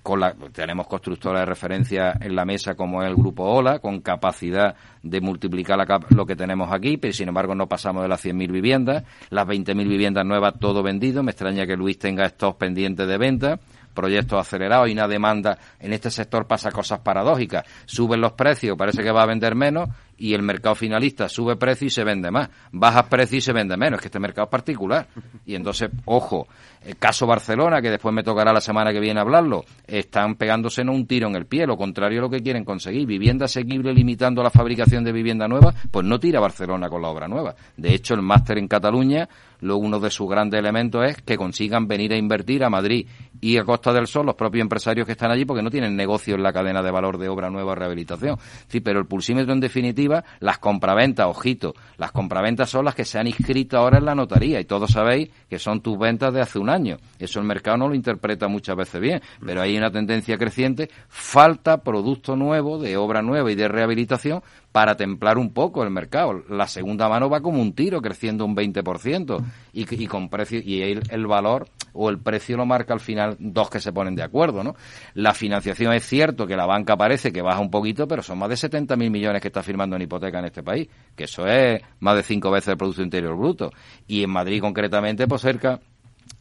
[0.02, 4.02] con la, tenemos constructoras de referencia en la mesa como es el grupo OLA, con
[4.02, 8.24] capacidad de multiplicar la, lo que tenemos aquí, pero sin embargo no pasamos de las
[8.24, 13.08] 100.000 viviendas, las 20.000 viviendas nuevas todo vendido, me extraña que Luis tenga estos pendientes
[13.08, 13.60] de venta,
[13.94, 17.66] proyectos acelerados y una demanda en este sector pasa cosas paradójicas.
[17.86, 21.88] Suben los precios, parece que va a vender menos y el mercado finalista sube precio
[21.88, 22.50] y se vende más.
[22.72, 23.98] Baja precio y se vende menos.
[23.98, 25.08] Es que este mercado es particular.
[25.46, 26.48] Y entonces, ojo,
[26.86, 30.90] el caso Barcelona, que después me tocará la semana que viene hablarlo, están pegándose en
[30.90, 33.06] un tiro en el pie, lo contrario a lo que quieren conseguir.
[33.08, 37.28] Vivienda asequible limitando la fabricación de vivienda nueva, pues no tira Barcelona con la obra
[37.28, 37.56] nueva.
[37.76, 39.28] De hecho, el máster en Cataluña,
[39.62, 43.08] lo, uno de sus grandes elementos es que consigan venir a invertir a Madrid
[43.42, 46.36] y a Costa del Sol los propios empresarios que están allí porque no tienen negocio
[46.36, 48.38] en la cadena de valor de obra nueva rehabilitación.
[48.68, 53.20] Sí, pero el pulsímetro en definitiva, las compraventas, ojito, las compraventas son las que se
[53.20, 56.60] han inscrito ahora en la notaría y todos sabéis que son tus ventas de hace
[56.60, 56.98] un año.
[57.20, 60.90] Eso el mercado no lo interpreta muchas veces bien, pero hay una tendencia creciente.
[61.10, 64.42] Falta producto nuevo, de obra nueva y de rehabilitación
[64.74, 66.44] para templar un poco el mercado.
[66.50, 70.82] La segunda mano va como un tiro, creciendo un 20%, y, y con precio, y
[70.82, 74.24] el, el, valor o el precio lo marca al final dos que se ponen de
[74.24, 74.76] acuerdo, ¿no?
[75.14, 78.50] La financiación es cierto que la banca parece que baja un poquito, pero son más
[78.50, 82.16] de 70.000 millones que está firmando en hipoteca en este país, que eso es más
[82.16, 83.70] de cinco veces el Producto Interior Bruto.
[84.08, 85.80] Y en Madrid concretamente, pues cerca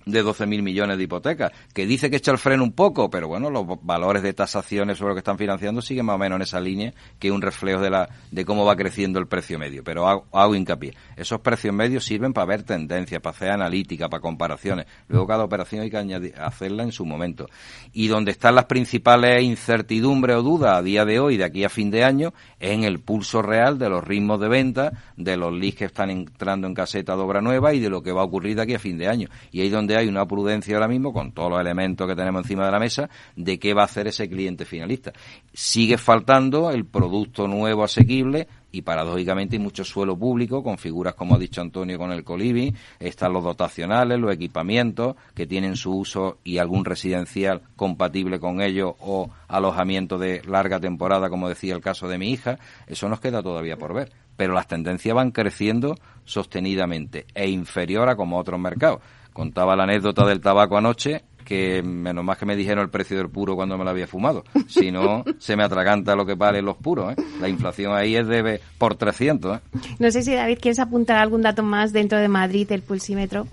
[0.06, 3.50] de 12.000 millones de hipotecas, que dice que echa el freno un poco, pero bueno,
[3.50, 6.60] los valores de tasaciones sobre lo que están financiando siguen más o menos en esa
[6.60, 9.84] línea, que un reflejo de la de cómo va creciendo el precio medio.
[9.84, 10.94] Pero hago, hago hincapié.
[11.16, 14.86] Esos precios medios sirven para ver tendencias, para hacer analítica, para comparaciones.
[15.08, 17.48] Luego cada operación hay que añadir, hacerla en su momento.
[17.92, 21.68] Y donde están las principales incertidumbres o dudas a día de hoy, de aquí a
[21.68, 25.52] fin de año, es en el pulso real de los ritmos de venta, de los
[25.52, 28.24] leads que están entrando en caseta de obra nueva y de lo que va a
[28.24, 29.28] ocurrir de aquí a fin de año.
[29.50, 32.66] Y ahí donde hay una prudencia ahora mismo, con todos los elementos que tenemos encima
[32.66, 35.12] de la mesa, de qué va a hacer ese cliente finalista.
[35.52, 41.34] Sigue faltando el producto nuevo asequible y paradójicamente hay mucho suelo público con figuras como
[41.34, 46.38] ha dicho Antonio con el Colibi, están los dotacionales, los equipamientos que tienen su uso
[46.42, 52.08] y algún residencial compatible con ellos o alojamiento de larga temporada como decía el caso
[52.08, 57.26] de mi hija, eso nos queda todavía por ver, pero las tendencias van creciendo sostenidamente
[57.34, 59.00] e inferior a como otros mercados.
[59.32, 63.28] Contaba la anécdota del tabaco anoche, que menos más que me dijeron el precio del
[63.28, 64.44] puro cuando me lo había fumado.
[64.68, 67.12] Si no, se me atraganta lo que valen los puros.
[67.12, 67.22] ¿eh?
[67.40, 69.58] La inflación ahí es de por 300.
[69.58, 69.60] ¿eh?
[69.98, 73.46] No sé si David quieres apuntar algún dato más dentro de Madrid, el pulsímetro.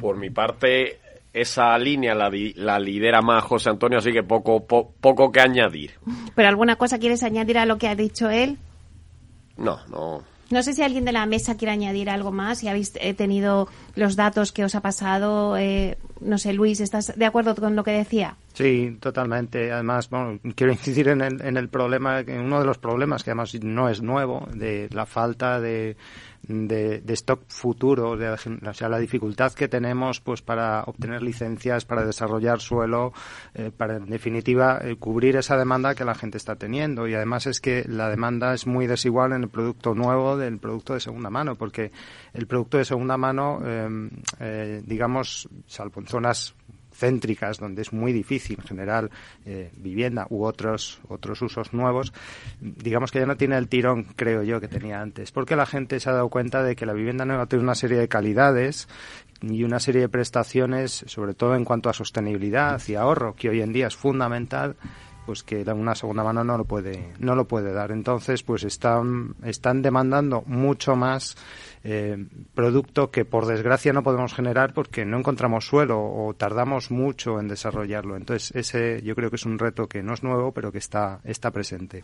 [0.00, 0.98] Por mi parte,
[1.32, 5.92] esa línea la, la lidera más José Antonio, así que poco, po, poco que añadir.
[6.34, 8.58] ¿Pero alguna cosa quieres añadir a lo que ha dicho él?
[9.56, 10.22] No, no.
[10.50, 13.68] No sé si alguien de la mesa quiere añadir algo más, si habéis eh, tenido
[13.94, 15.56] los datos que os ha pasado.
[15.58, 18.36] Eh, no sé, Luis, ¿estás de acuerdo con lo que decía?
[18.54, 19.70] Sí, totalmente.
[19.70, 23.30] Además, bueno, quiero incidir en el, en el problema, en uno de los problemas que
[23.30, 25.96] además no es nuevo, de la falta de,
[26.42, 31.84] de, de stock futuro, de, o sea, la dificultad que tenemos pues para obtener licencias,
[31.84, 33.12] para desarrollar suelo,
[33.54, 37.06] eh, para en definitiva eh, cubrir esa demanda que la gente está teniendo.
[37.06, 40.94] Y además es que la demanda es muy desigual en el producto nuevo del producto
[40.94, 41.92] de segunda mano, porque
[42.32, 44.10] el producto de segunda mano, eh,
[44.40, 46.54] eh, digamos, salvo en zonas
[46.98, 49.10] céntricas donde es muy difícil generar
[49.46, 52.12] eh, vivienda u otros otros usos nuevos
[52.60, 55.32] digamos que ya no tiene el tirón creo yo que tenía antes.
[55.32, 57.98] Porque la gente se ha dado cuenta de que la vivienda nueva tiene una serie
[57.98, 58.88] de calidades
[59.42, 63.60] y una serie de prestaciones sobre todo en cuanto a sostenibilidad y ahorro que hoy
[63.60, 64.76] en día es fundamental
[65.26, 67.92] pues que una segunda mano no lo puede no lo puede dar.
[67.92, 71.36] Entonces pues están están demandando mucho más
[71.84, 77.40] eh, producto que por desgracia no podemos generar porque no encontramos suelo o tardamos mucho
[77.40, 80.72] en desarrollarlo entonces ese yo creo que es un reto que no es nuevo pero
[80.72, 82.02] que está está presente.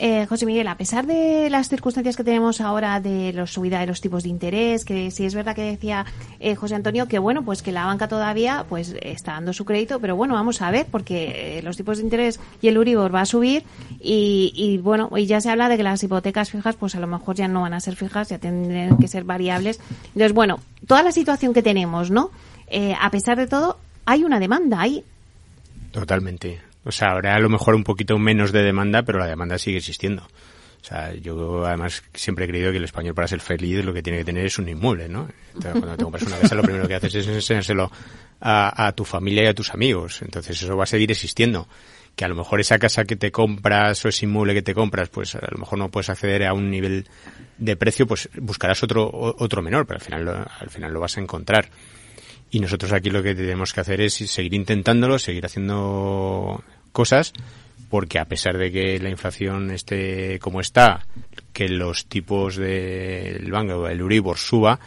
[0.00, 3.86] Eh, José Miguel, a pesar de las circunstancias que tenemos ahora de la subida de
[3.86, 6.06] los tipos de interés, que sí es verdad que decía
[6.38, 9.98] eh, José Antonio que bueno, pues que la banca todavía pues está dando su crédito,
[9.98, 13.22] pero bueno, vamos a ver, porque eh, los tipos de interés y el Uribor va
[13.22, 13.64] a subir
[14.00, 17.34] y, bueno, y ya se habla de que las hipotecas fijas pues a lo mejor
[17.34, 19.80] ya no van a ser fijas, ya tendrán que ser variables.
[20.06, 22.30] Entonces, bueno, toda la situación que tenemos, ¿no?
[22.68, 25.04] Eh, a pesar de todo, hay una demanda, hay
[25.90, 26.67] Totalmente.
[26.84, 29.78] O sea, habrá a lo mejor un poquito menos de demanda, pero la demanda sigue
[29.78, 30.26] existiendo.
[30.80, 34.02] O sea, yo además siempre he creído que el español para ser feliz lo que
[34.02, 35.28] tiene que tener es un inmueble, ¿no?
[35.48, 37.90] Entonces, cuando te compras una casa lo primero que haces es enseñárselo
[38.40, 40.22] a, tu familia y a tus amigos.
[40.22, 41.68] Entonces eso va a seguir existiendo.
[42.14, 45.08] Que a lo mejor esa casa que te compras o ese inmueble que te compras,
[45.08, 47.06] pues a lo mejor no puedes acceder a un nivel
[47.58, 51.16] de precio, pues buscarás otro, otro menor, pero al final lo, al final lo vas
[51.16, 51.70] a encontrar.
[52.50, 57.32] Y nosotros aquí lo que tenemos que hacer es seguir intentándolo, seguir haciendo cosas,
[57.90, 61.06] porque a pesar de que la inflación esté como está,
[61.52, 64.80] que los tipos del banco, el Euribor suba,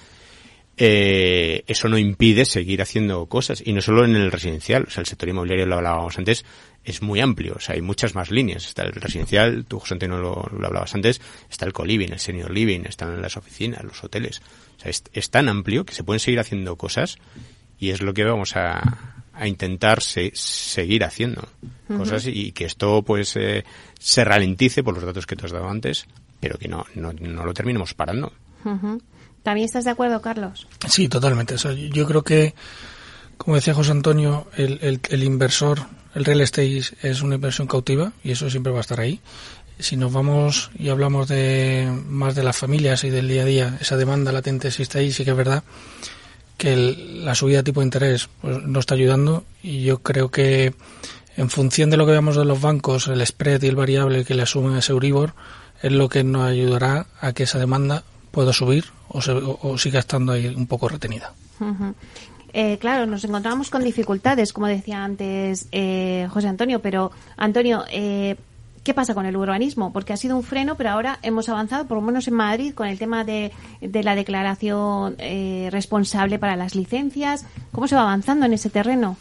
[0.84, 3.62] eh, eso no impide seguir haciendo cosas.
[3.64, 6.44] Y no solo en el residencial, o sea, el sector inmobiliario lo hablábamos antes,
[6.84, 8.66] es muy amplio, o sea, hay muchas más líneas.
[8.66, 11.22] Está el residencial, tú José Antonio lo, lo hablabas antes,
[11.52, 14.42] está el co-living, el senior living, están las oficinas, los hoteles.
[14.78, 17.20] O sea, es, es, tan amplio que se pueden seguir haciendo cosas
[17.78, 21.48] y es lo que vamos a, a intentar se, seguir haciendo
[21.96, 23.66] cosas y que esto pues eh,
[24.00, 26.08] se ralentice por los datos que te has dado antes,
[26.40, 28.34] pero que no, no, no lo terminemos parando.
[29.44, 30.68] ¿También estás de acuerdo, Carlos?
[30.88, 31.56] Sí, totalmente.
[31.92, 32.54] Yo- creo que,
[33.38, 35.80] como decía José Antonio, el, el- inversor,
[36.14, 39.20] el real estate es- una inversión cautiva y eso siempre va a estar ahí.
[39.80, 43.78] Si nos vamos y hablamos de más de las familias y del día a día,
[43.82, 45.64] esa demanda latente existe ahí, sí que es verdad
[46.58, 50.30] que el- la subida de tipo de interés pues, no está ayudando y yo creo
[50.30, 50.76] que
[51.36, 54.36] en función de lo que veamos de los bancos, el spread y el variable que
[54.36, 55.34] le asumen ese Euribor
[55.82, 60.00] es lo que nos ayudará a que esa demanda pueda subir o, se- o- siga
[60.00, 61.34] estando ahí un poco retenida.
[62.54, 68.36] Eh, claro, nos encontramos con dificultades, como decía antes eh, José Antonio, pero Antonio, eh,
[68.84, 69.94] ¿qué pasa con el urbanismo?
[69.94, 72.88] Porque ha sido un freno, pero ahora hemos avanzado, por lo menos en Madrid, con
[72.88, 77.46] el tema de, de la declaración eh, responsable para las licencias.
[77.72, 79.16] ¿Cómo se va avanzando en ese terreno?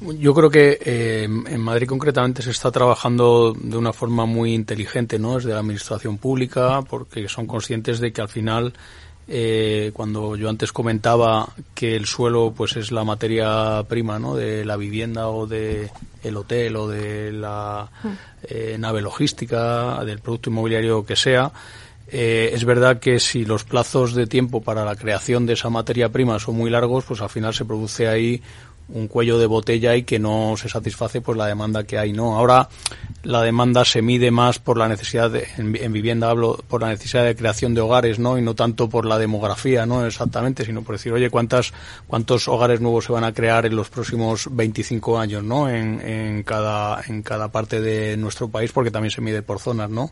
[0.00, 5.18] Yo creo que eh, en Madrid concretamente se está trabajando de una forma muy inteligente,
[5.18, 5.36] ¿no?
[5.36, 8.74] Desde la administración pública, porque son conscientes de que al final,
[9.28, 14.34] eh, cuando yo antes comentaba que el suelo, pues es la materia prima, ¿no?
[14.34, 15.90] De la vivienda o de
[16.22, 17.88] el hotel o de la
[18.42, 21.52] eh, nave logística, del producto inmobiliario que sea.
[22.08, 26.10] Eh, es verdad que si los plazos de tiempo para la creación de esa materia
[26.10, 28.42] prima son muy largos, pues al final se produce ahí
[28.88, 32.36] un cuello de botella y que no se satisface pues la demanda que hay no
[32.36, 32.68] ahora
[33.22, 36.88] la demanda se mide más por la necesidad de, en, en vivienda hablo por la
[36.88, 40.82] necesidad de creación de hogares no y no tanto por la demografía no exactamente sino
[40.82, 41.72] por decir oye cuántas
[42.06, 46.42] cuántos hogares nuevos se van a crear en los próximos 25 años no en, en
[46.42, 50.10] cada en cada parte de nuestro país porque también se mide por zonas no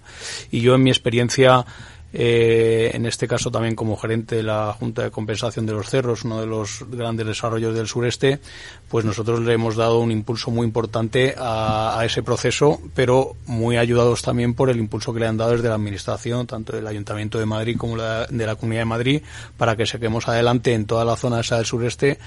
[0.50, 1.66] y yo en mi experiencia
[2.12, 6.24] eh, en este caso también como gerente de la Junta de Compensación de los Cerros,
[6.24, 8.40] uno de los grandes desarrollos del sureste,
[8.88, 14.22] pues nosotros le hemos dado un impulso muy importante a, ese proceso, pero muy ayudados
[14.22, 17.46] también por el impulso que le han dado desde la Administración, tanto del Ayuntamiento de
[17.46, 19.22] Madrid como la, de la Comunidad de Madrid,
[19.56, 22.18] para que saquemos adelante en toda la zona esa del sureste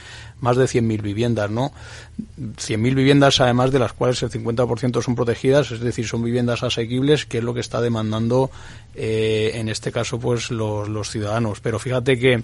[0.41, 1.71] más de 100.000 viviendas, ¿no?
[2.37, 7.25] 100.000 viviendas, además de las cuales el 50% son protegidas, es decir, son viviendas asequibles,
[7.25, 8.51] que es lo que está demandando
[8.95, 11.59] eh, en este caso pues los, los ciudadanos.
[11.61, 12.43] Pero fíjate que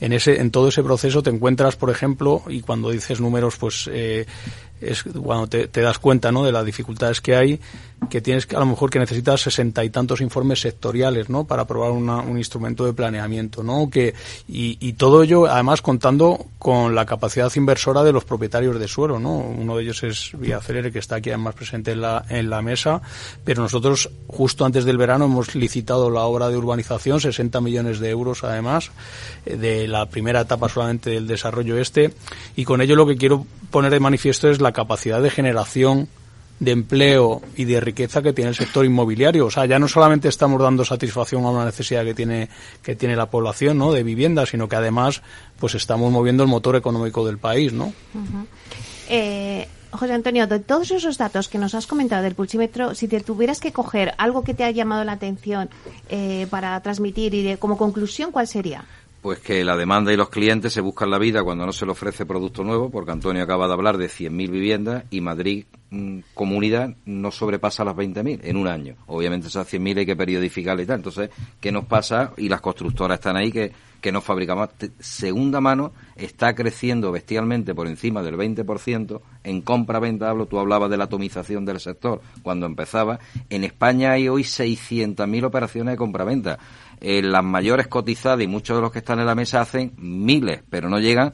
[0.00, 3.88] en ese en todo ese proceso te encuentras, por ejemplo, y cuando dices números, pues
[3.92, 4.26] eh,
[4.80, 6.44] es cuando te, das cuenta ¿no?
[6.44, 7.60] de las dificultades que hay,
[8.10, 11.44] que tienes que, a lo mejor que necesitas sesenta y tantos informes sectoriales ¿no?
[11.44, 13.62] para aprobar una- un instrumento de planeamiento.
[13.62, 13.90] ¿no?
[13.90, 14.14] Que,
[14.48, 19.18] y, todo ello, además, contando con la capacidad inversora de los propietarios de suelo.
[19.18, 19.36] ¿no?
[19.36, 22.62] Uno de ellos es Vía Celere, que está aquí además presente en la, en la
[22.62, 23.02] mesa,
[23.44, 28.10] pero nosotros, justo antes del verano, hemos licitado la obra de urbanización, 60 millones de
[28.10, 28.90] euros además,
[29.44, 32.12] de la primera etapa solamente del desarrollo este,
[32.56, 36.08] y con ello lo que quiero poner de manifiesto es la capacidad de generación
[36.60, 39.46] de empleo y de riqueza que tiene el sector inmobiliario.
[39.46, 42.48] O sea, ya no solamente estamos dando satisfacción a una necesidad que tiene,
[42.82, 43.92] que tiene la población, ¿no?
[43.92, 45.22] De vivienda, sino que además,
[45.58, 47.92] pues estamos moviendo el motor económico del país, ¿no?
[49.08, 53.20] Eh, José Antonio, de todos esos datos que nos has comentado del pulsímetro, si te
[53.20, 55.70] tuvieras que coger algo que te ha llamado la atención
[56.10, 58.84] eh, para transmitir y de, como conclusión, ¿cuál sería?
[59.20, 61.92] Pues que la demanda y los clientes se buscan la vida cuando no se le
[61.92, 66.94] ofrece producto nuevo, porque Antonio acaba de hablar de 100.000 viviendas y Madrid, mm, comunidad,
[67.04, 68.94] no sobrepasa las 20.000 en un año.
[69.06, 70.96] Obviamente esas 100.000 hay que periodificarle y tal.
[70.96, 72.32] Entonces, ¿qué nos pasa?
[72.36, 74.70] Y las constructoras están ahí que, que no fabricamos.
[75.00, 80.30] Segunda mano está creciendo bestialmente por encima del 20% en compra-venta.
[80.30, 83.18] Hablo, tú hablabas de la atomización del sector cuando empezaba.
[83.50, 86.58] En España hay hoy 600.000 operaciones de compra-venta.
[87.00, 90.62] Eh, las mayores cotizadas y muchos de los que están en la mesa hacen miles,
[90.68, 91.32] pero no llegan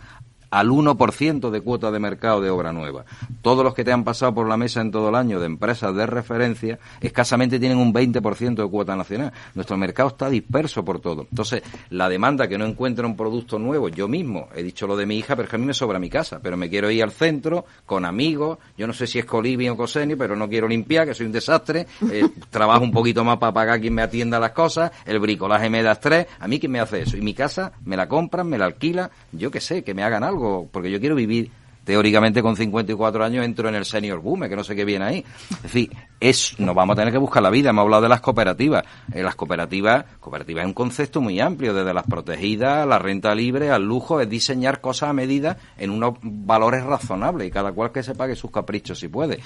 [0.51, 3.05] al 1% de cuota de mercado de obra nueva.
[3.43, 5.95] Todos los que te han pasado por la mesa en todo el año de empresas
[5.95, 9.33] de referencia escasamente tienen un 20% de cuota nacional.
[9.55, 11.27] Nuestro mercado está disperso por todo.
[11.31, 15.07] Entonces, la demanda que no encuentra un producto nuevo, yo mismo he dicho lo de
[15.07, 17.03] mi hija, pero es que a mí me sobra mi casa, pero me quiero ir
[17.03, 20.69] al centro con amigos, yo no sé si es Colibri o Cosenio, pero no quiero
[20.69, 24.39] limpiar, que soy un desastre, eh, trabajo un poquito más para pagar quien me atienda
[24.39, 27.35] las cosas, el bricolaje me da estrés, a mí quién me hace eso, y mi
[27.35, 30.91] casa me la compran, me la alquilan, yo qué sé, que me hagan algo, porque
[30.91, 31.51] yo quiero vivir
[31.85, 35.25] teóricamente con 54 años entro en el senior boom, que no sé qué viene ahí.
[35.51, 37.71] Es decir, es, nos vamos a tener que buscar la vida.
[37.71, 38.85] Hemos hablado de las cooperativas.
[39.13, 43.71] Eh, las cooperativas, cooperativa es un concepto muy amplio, desde las protegidas, la renta libre,
[43.71, 48.03] al lujo, es diseñar cosas a medida en unos valores razonables y cada cual que
[48.03, 49.41] se pague sus caprichos si puede.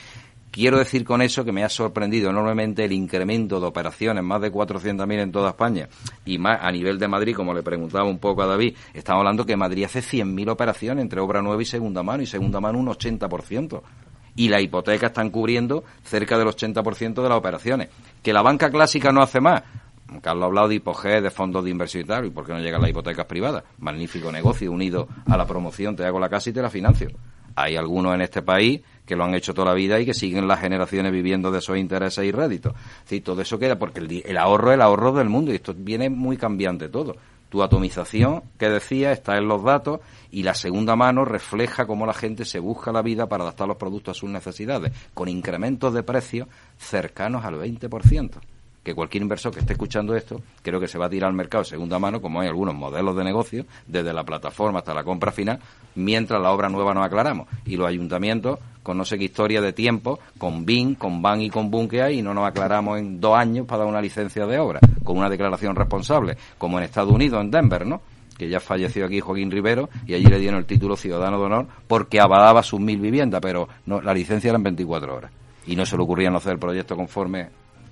[0.50, 4.50] Quiero decir con eso que me ha sorprendido enormemente el incremento de operaciones, más de
[4.50, 5.88] 400.000 en toda España,
[6.24, 9.44] y más a nivel de Madrid, como le preguntaba un poco a David, estamos hablando
[9.44, 12.86] que Madrid hace 100.000 operaciones entre obra nueva y segunda mano, y segunda mano un
[12.86, 13.82] 80%.
[14.36, 17.88] Y la hipoteca están cubriendo cerca del 80% de las operaciones.
[18.22, 19.62] ¿Que la banca clásica no hace más?
[20.22, 22.60] Carlos ha hablado de hipogé, de fondos de inversión y tal, ¿y por qué no
[22.60, 23.64] llegan las hipotecas privadas?
[23.78, 27.10] Magnífico negocio unido a la promoción, te hago la casa y te la financio.
[27.54, 30.46] Hay algunos en este país que lo han hecho toda la vida y que siguen
[30.46, 32.74] las generaciones viviendo de esos intereses y réditos.
[33.06, 36.10] Sí, todo eso queda porque el, ahorro es el ahorro del mundo y esto viene
[36.10, 37.16] muy cambiante todo.
[37.48, 40.00] Tu atomización, que decía, está en los datos
[40.30, 43.78] y la segunda mano refleja cómo la gente se busca la vida para adaptar los
[43.78, 46.46] productos a sus necesidades, con incrementos de precios
[46.76, 48.32] cercanos al 20%
[48.88, 51.62] que cualquier inversor que esté escuchando esto, creo que se va a tirar al mercado
[51.62, 55.30] de segunda mano, como hay algunos modelos de negocio, desde la plataforma hasta la compra
[55.30, 55.58] final,
[55.94, 57.48] mientras la obra nueva no aclaramos.
[57.66, 61.50] Y los ayuntamientos, con no sé qué historia de tiempo, con BIN, con BAN y
[61.50, 64.58] con BUN que hay, no nos aclaramos en dos años para dar una licencia de
[64.58, 68.00] obra, con una declaración responsable, como en Estados Unidos, en Denver, ¿no?
[68.38, 71.66] que ya falleció aquí Joaquín Rivero y allí le dieron el título ciudadano de honor
[71.88, 75.32] porque avadaba sus mil viviendas, pero no, la licencia era en 24 horas
[75.66, 77.48] y no se le ocurría no hacer el proyecto conforme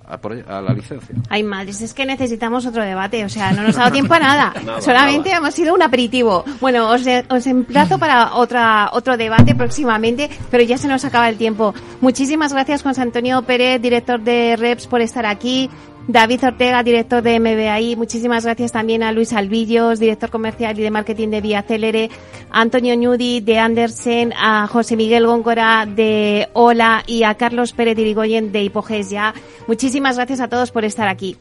[0.07, 1.15] a, la licencia.
[1.29, 3.25] Ay, madres, es que necesitamos otro debate.
[3.25, 4.53] O sea, no nos ha dado tiempo a nada.
[4.79, 6.45] Solamente hemos sido un aperitivo.
[6.61, 11.37] Bueno, os, os emplazo para otra, otro debate próximamente, pero ya se nos acaba el
[11.37, 11.73] tiempo.
[12.01, 15.69] Muchísimas gracias, José Antonio Pérez, director de REPS, por estar aquí.
[16.07, 17.97] David Ortega, director de MBAI.
[17.97, 22.09] Muchísimas gracias también a Luis Alvillos, director comercial y de marketing de Vía Célere,
[22.49, 28.53] Antonio Ñudi de Andersen, a José Miguel Góngora de Ola y a Carlos Pérez Irigoyen
[28.53, 29.33] de Hipoges Ya.
[29.67, 31.35] Muchísimas gracias a todos por estar aquí.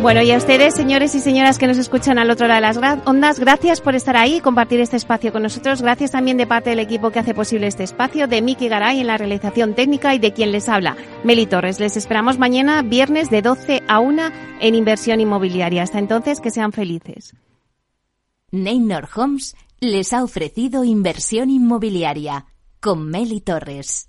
[0.00, 2.98] Bueno, y a ustedes, señores y señoras que nos escuchan al otro lado de las
[3.04, 5.82] ondas, gracias por estar ahí y compartir este espacio con nosotros.
[5.82, 9.08] Gracias también de parte del equipo que hace posible este espacio, de Miki Garay en
[9.08, 11.80] la realización técnica y de quien les habla, Meli Torres.
[11.80, 14.22] Les esperamos mañana, viernes de 12 a 1
[14.60, 15.82] en inversión inmobiliaria.
[15.82, 17.34] Hasta entonces, que sean felices.
[18.52, 22.46] Neynor Homes les ha ofrecido inversión inmobiliaria
[22.80, 24.08] con Meli Torres.